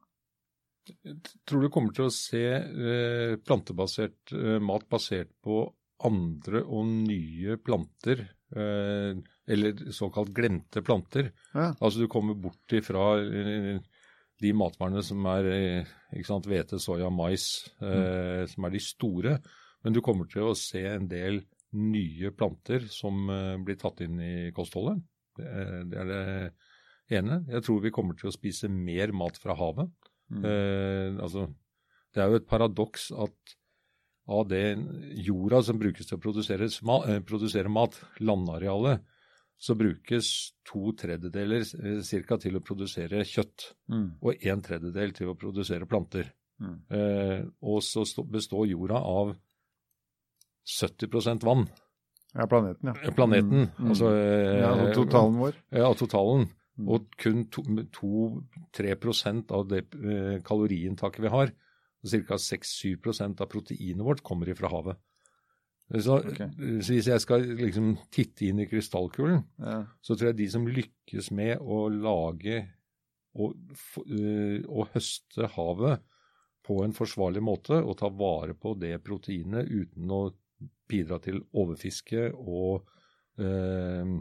Jeg 0.85 1.15
tror 1.47 1.63
du 1.63 1.71
kommer 1.73 1.95
til 1.95 2.05
å 2.05 2.13
se 2.13 2.43
eh, 2.59 3.37
plantebasert 3.41 4.33
eh, 4.35 4.59
mat 4.61 4.85
basert 4.91 5.31
på 5.41 5.63
andre 6.05 6.61
og 6.65 6.85
nye 7.07 7.55
planter 7.61 8.25
eller 8.55 9.91
såkalt 9.95 10.33
glemte 10.35 10.83
planter. 10.85 11.31
Ja. 11.53 11.73
Altså 11.79 12.03
du 12.03 12.09
kommer 12.11 12.37
bort 12.39 12.75
ifra 12.75 13.15
eh, 13.21 13.79
de 14.41 14.53
matvarene 14.55 15.03
som 15.05 15.25
er 15.31 15.49
eh, 15.51 15.91
ikke 16.15 16.29
sant, 16.29 16.47
hvete, 16.49 16.79
soya, 16.81 17.09
mais, 17.13 17.49
mm. 17.81 18.47
som 18.51 18.67
er 18.67 18.75
de 18.75 18.81
store. 18.83 19.35
Men 19.85 19.95
du 19.95 20.01
kommer 20.05 20.29
til 20.31 20.49
å 20.49 20.57
se 20.57 20.81
en 20.89 21.09
del 21.11 21.43
nye 21.75 22.31
planter 22.31 22.85
som 22.91 23.27
blir 23.67 23.75
tatt 23.79 23.99
inn 24.05 24.21
i 24.23 24.35
kostholdet. 24.55 25.01
Det, 25.35 25.49
det 25.91 25.99
er 25.99 26.07
det 26.07 26.23
ene. 27.19 27.41
Jeg 27.51 27.65
tror 27.65 27.83
vi 27.83 27.93
kommer 27.93 28.17
til 28.17 28.29
å 28.31 28.35
spise 28.35 28.69
mer 28.71 29.13
mat 29.15 29.37
fra 29.41 29.55
havet. 29.57 29.91
Mm. 30.33 30.45
Eh, 30.49 31.21
altså, 31.21 31.47
det 32.13 32.23
er 32.23 32.31
jo 32.31 32.39
et 32.39 32.49
paradoks 32.49 33.11
at 33.25 33.55
av 34.25 34.47
det 34.49 34.77
jorda 35.25 35.61
som 35.63 35.79
brukes 35.79 36.09
til 36.09 36.17
å 36.17 36.21
produsere, 36.21 36.65
eh, 36.65 37.19
produsere 37.25 37.69
mat, 37.69 37.99
landarealet, 38.19 39.01
så 39.57 39.75
brukes 39.77 40.51
to 40.67 40.91
tredjedeler 40.99 41.63
eh, 41.63 42.01
ca. 42.27 42.37
til 42.41 42.57
å 42.57 42.63
produsere 42.65 43.23
kjøtt, 43.27 43.75
mm. 43.91 44.07
og 44.21 44.45
en 44.49 44.61
tredjedel 44.65 45.13
til 45.15 45.27
å 45.31 45.39
produsere 45.39 45.87
planter. 45.89 46.25
Mm. 46.59 46.77
Eh, 46.89 47.41
og 47.67 47.83
så 47.83 48.05
består 48.31 48.67
jorda 48.71 48.97
av 48.99 49.35
70 50.65 51.45
vann. 51.45 51.67
Ja, 52.35 52.47
planeten, 52.51 52.89
ja. 52.89 52.93
Eh, 53.01 53.13
planeten, 53.15 53.59
mm. 53.71 53.89
altså 53.93 54.07
Ja, 54.11 54.73
og 54.73 54.93
totalen 54.97 55.35
vår. 55.39 55.53
Ja, 55.71 55.93
totalen. 55.95 56.49
Mm. 56.75 56.87
Og 56.91 57.01
kun 57.15 57.45
2-3% 57.47 59.51
av 59.55 59.63
det 59.71 59.85
kaloriinntaket 60.43 61.23
vi 61.23 61.31
har, 61.31 61.53
Ca. 62.05 62.37
6-7 62.37 63.41
av 63.41 63.47
proteinet 63.49 64.05
vårt 64.05 64.23
kommer 64.25 64.49
ifra 64.49 64.69
havet. 64.69 65.01
Så, 65.85 66.17
okay. 66.17 66.49
så, 66.81 66.95
hvis 66.95 67.07
jeg 67.11 67.21
skal 67.21 67.43
liksom 67.59 67.91
titte 68.13 68.47
inn 68.47 68.63
i 68.63 68.65
krystallkulen, 68.69 69.43
ja. 69.61 69.83
så 70.01 70.15
tror 70.17 70.31
jeg 70.31 70.39
de 70.39 70.47
som 70.49 70.65
lykkes 70.65 71.29
med 71.37 71.61
å 71.61 71.85
lage 71.93 72.63
og, 73.35 73.53
og, 74.07 74.87
høste 74.95 75.49
havet 75.53 76.01
på 76.65 76.79
en 76.81 76.95
forsvarlig 76.95 77.43
måte 77.45 77.77
og 77.77 77.99
ta 77.99 78.09
vare 78.09 78.55
på 78.57 78.73
det 78.81 78.95
proteinet 79.05 79.69
uten 79.69 80.09
å 80.09 80.23
bidra 80.89 81.19
til 81.21 81.43
overfiske 81.53 82.31
og 82.33 82.87
uh, 83.41 84.15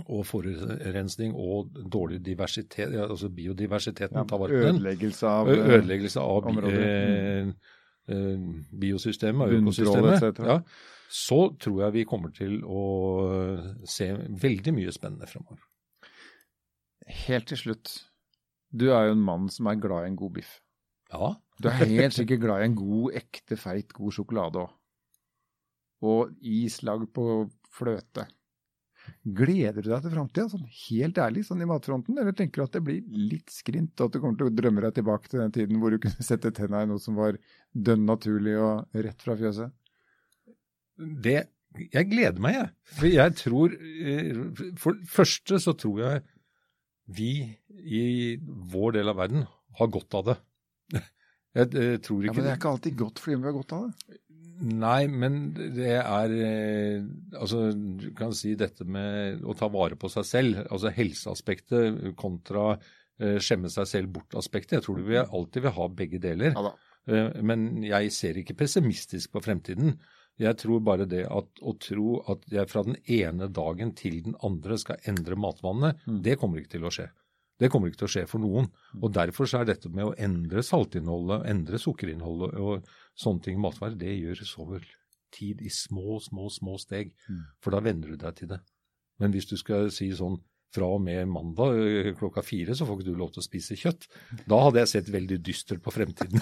og 0.00 0.24
forurensning 0.26 1.34
og 1.36 1.74
dårlig 1.92 2.22
diversitet, 2.24 2.94
altså 2.96 3.28
biodiversiteten 3.28 4.16
ja, 4.16 4.24
tar 4.28 4.40
vare 4.40 4.56
på 4.56 4.64
den. 4.64 4.80
Ødeleggelse 4.80 5.28
av, 5.28 5.50
ødeleggelse 5.52 6.22
av 6.22 6.48
eh, 6.64 7.52
eh, 8.08 8.46
biosystemet 8.80 9.52
økosystemet. 9.58 10.40
Ja, 10.40 10.58
så 11.12 11.40
tror 11.60 11.84
jeg 11.84 11.96
vi 11.98 12.06
kommer 12.08 12.32
til 12.32 12.62
å 12.64 12.86
se 13.84 14.08
veldig 14.16 14.74
mye 14.78 14.94
spennende 14.96 15.28
fremover. 15.28 15.60
Helt 17.26 17.50
til 17.52 17.60
slutt. 17.60 17.96
Du 18.72 18.88
er 18.94 19.10
jo 19.10 19.16
en 19.18 19.24
mann 19.24 19.50
som 19.52 19.68
er 19.68 19.80
glad 19.80 20.06
i 20.06 20.12
en 20.14 20.16
god 20.16 20.38
biff. 20.38 20.56
Ja. 21.12 21.34
Du 21.60 21.68
er 21.68 21.82
helt 21.84 22.16
sikkert 22.16 22.40
glad 22.46 22.62
i 22.62 22.70
en 22.70 22.78
god, 22.78 23.10
ekte, 23.20 23.58
feit, 23.60 23.92
god 23.92 24.16
sjokolade 24.16 24.62
òg. 24.64 24.78
Og 26.02 26.32
is 26.40 26.80
lagd 26.82 27.12
på 27.14 27.44
fløte. 27.76 28.24
Gleder 29.22 29.78
du 29.82 29.88
deg 29.88 30.02
til 30.02 30.12
framtida, 30.14 30.48
sånn 30.50 30.66
helt 30.66 31.18
ærlig, 31.22 31.44
sånn 31.46 31.62
i 31.62 31.68
matfronten, 31.68 32.18
eller 32.18 32.34
tenker 32.36 32.62
du 32.62 32.66
at 32.66 32.76
det 32.76 32.82
blir 32.86 33.02
litt 33.14 33.52
skrint, 33.54 33.94
og 34.00 34.08
at 34.08 34.16
du 34.16 34.20
kommer 34.22 34.38
til 34.40 34.50
å 34.50 34.54
drømme 34.54 34.82
deg 34.84 34.96
tilbake 34.98 35.30
til 35.30 35.42
den 35.42 35.54
tiden 35.54 35.80
hvor 35.82 35.94
du 35.94 36.00
kunne 36.02 36.26
sette 36.30 36.52
tenna 36.54 36.82
i 36.82 36.90
noe 36.90 37.02
som 37.02 37.18
var 37.18 37.38
dønn 37.72 38.06
naturlig 38.08 38.56
og 38.58 39.02
rett 39.06 39.22
fra 39.22 39.38
fjøset? 39.38 39.74
Det 40.98 41.40
Jeg 41.92 42.08
gleder 42.10 42.42
meg, 42.42 42.56
jeg. 42.58 42.68
For 42.98 43.08
jeg 43.08 43.34
tror 43.38 43.72
eh, 43.80 44.40
For 44.76 44.98
det 44.98 45.08
første 45.08 45.56
så 45.62 45.72
tror 45.72 46.02
jeg 46.02 46.24
vi 47.12 47.30
i 47.68 48.02
vår 48.72 48.98
del 48.98 49.08
av 49.10 49.16
verden 49.18 49.46
har 49.78 49.88
godt 49.92 50.14
av 50.18 50.28
det. 50.30 50.36
Jeg, 51.52 51.68
jeg 51.76 51.98
tror 52.00 52.22
ikke 52.22 52.30
ja, 52.30 52.34
Men 52.38 52.46
det 52.46 52.50
er 52.52 52.56
ikke 52.56 52.70
alltid 52.70 52.94
godt 52.96 53.18
fordi 53.20 53.34
vi 53.36 53.44
har 53.44 53.52
godt 53.52 53.72
av 53.76 53.82
det? 53.84 54.14
Nei, 54.62 55.08
men 55.10 55.38
det 55.74 55.96
er 55.98 56.32
eh, 56.36 57.04
Altså, 57.34 57.72
du 57.74 58.10
kan 58.16 58.34
si 58.36 58.54
dette 58.58 58.86
med 58.86 59.42
å 59.42 59.56
ta 59.58 59.68
vare 59.72 59.98
på 59.98 60.10
seg 60.12 60.26
selv. 60.28 60.62
Altså 60.68 60.92
helseaspektet 60.94 62.12
kontra 62.18 62.72
eh, 62.76 63.38
skjemme 63.42 63.72
seg 63.72 63.88
selv 63.90 64.12
bort-aspektet. 64.14 64.78
Jeg 64.78 64.86
tror 64.86 65.00
du 65.00 65.14
alltid 65.22 65.66
vil 65.66 65.76
ha 65.78 65.88
begge 66.02 66.22
deler. 66.22 66.54
Ja, 66.54 66.74
eh, 67.10 67.40
men 67.42 67.82
jeg 67.86 68.12
ser 68.14 68.38
ikke 68.38 68.58
pessimistisk 68.62 69.34
på 69.34 69.42
fremtiden. 69.44 69.96
Jeg 70.40 70.56
tror 70.62 70.80
bare 70.84 71.08
det 71.10 71.26
at 71.28 71.60
å 71.60 71.74
tro 71.82 72.20
at 72.30 72.46
jeg 72.50 72.70
fra 72.70 72.84
den 72.86 72.96
ene 73.04 73.50
dagen 73.52 73.92
til 73.98 74.22
den 74.24 74.38
andre 74.46 74.78
skal 74.80 75.02
endre 75.10 75.36
matvannet, 75.36 76.06
mm. 76.06 76.22
det 76.24 76.38
kommer 76.40 76.62
ikke 76.62 76.78
til 76.78 76.88
å 76.88 76.94
skje. 76.94 77.10
Det 77.60 77.68
kommer 77.70 77.90
ikke 77.90 78.00
til 78.00 78.08
å 78.08 78.14
skje 78.16 78.24
for 78.30 78.42
noen. 78.42 78.68
Og 78.98 79.12
Derfor 79.14 79.46
så 79.46 79.60
er 79.60 79.68
dette 79.68 79.90
med 79.92 80.08
å 80.08 80.14
endre 80.18 80.64
saltinnholdet, 80.66 81.44
endre 81.52 81.78
sukkerinnholdet 81.78 82.56
og 82.58 82.88
sånne 83.18 83.44
ting 83.44 83.60
matvarer, 83.60 83.98
det 83.98 84.14
gjøres 84.18 84.54
over 84.62 84.86
tid 85.32 85.62
i 85.64 85.72
små, 85.72 86.18
små, 86.20 86.48
små 86.52 86.78
steg. 86.80 87.12
Mm. 87.28 87.42
For 87.62 87.74
da 87.74 87.82
venner 87.84 88.12
du 88.12 88.20
deg 88.20 88.38
til 88.38 88.52
det. 88.52 88.62
Men 89.20 89.34
hvis 89.34 89.48
du 89.50 89.56
skal 89.60 89.90
si 89.94 90.10
sånn 90.16 90.40
fra 90.72 90.88
og 90.88 91.02
med 91.04 91.28
mandag 91.28 91.76
eh, 91.76 92.10
klokka 92.16 92.42
fire 92.44 92.72
så 92.76 92.86
får 92.88 92.98
ikke 92.98 93.10
du 93.10 93.18
lov 93.18 93.32
til 93.34 93.42
å 93.42 93.44
spise 93.44 93.76
kjøtt. 93.76 94.06
Da 94.48 94.60
hadde 94.64 94.80
jeg 94.80 94.90
sett 94.92 95.10
veldig 95.12 95.38
dystert 95.44 95.82
på 95.84 95.92
fremtiden. 95.92 96.40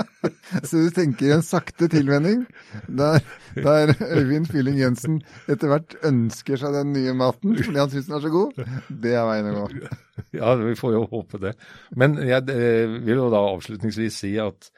så 0.68 0.82
du 0.82 0.90
tenker 0.94 1.32
en 1.36 1.46
sakte 1.46 1.88
tilvenning, 1.92 2.44
der, 2.84 3.24
der 3.56 3.94
Øyvind 3.96 4.50
Fylling 4.52 4.78
Jensen 4.80 5.20
etter 5.50 5.72
hvert 5.72 5.96
ønsker 6.04 6.60
seg 6.60 6.76
den 6.76 6.92
nye 6.96 7.16
maten 7.16 7.56
fordi 7.62 7.80
han 7.80 7.92
syns 7.92 8.10
den 8.10 8.18
er 8.18 8.26
så 8.26 8.32
god? 8.34 8.62
Det 9.02 9.16
er 9.16 9.28
veien 9.30 9.50
å 9.52 9.56
gå. 9.56 9.92
Ja, 10.36 10.54
vi 10.60 10.76
får 10.78 10.96
jo 10.98 11.04
håpe 11.08 11.40
det. 11.40 11.56
Men 11.96 12.20
jeg 12.20 12.44
eh, 12.52 13.00
vil 13.00 13.24
jo 13.24 13.32
da 13.32 13.44
avslutningsvis 13.54 14.24
si 14.26 14.36
at 14.42 14.68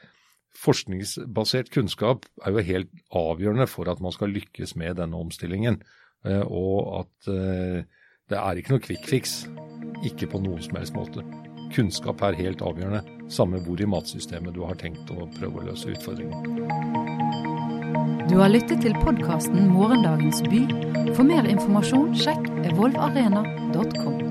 forskningsbasert 0.59 1.71
kunnskap 1.73 2.25
er 2.45 2.55
jo 2.55 2.65
helt 2.69 2.91
avgjørende 3.15 3.67
for 3.67 3.91
at 3.91 4.01
man 4.03 4.15
skal 4.15 4.33
lykkes 4.33 4.75
med 4.79 4.97
denne 5.01 5.19
omstillingen. 5.19 5.81
Eh, 6.25 6.43
og 6.45 7.01
at 7.03 7.33
det 8.29 8.37
er 8.41 8.57
ikke 8.57 8.73
noe 8.73 8.83
quick 8.83 9.05
fix. 9.09 9.43
Ikke 10.05 10.29
på 10.29 10.41
noen 10.41 10.61
som 10.63 10.79
helst 10.79 10.95
måte. 10.97 11.23
Kunnskap 11.75 12.21
er 12.25 12.37
helt 12.39 12.61
avgjørende, 12.61 13.01
samme 13.29 13.59
hvor 13.65 13.81
i 13.81 13.89
matsystemet 13.89 14.55
du 14.55 14.63
har 14.65 14.77
tenkt 14.81 15.09
å 15.13 15.27
prøve 15.37 15.61
å 15.61 15.65
løse 15.69 15.91
utfordringen. 15.93 16.85
Du 18.29 18.39
har 18.41 18.49
lyttet 18.49 18.81
til 18.81 18.95
podkasten 19.05 19.69
'Morgendagens 19.69 20.41
by'. 20.49 21.13
For 21.15 21.23
mer 21.23 21.45
informasjon 21.47 22.15
sjekk 22.17 22.49
evolvarena.com. 22.71 24.24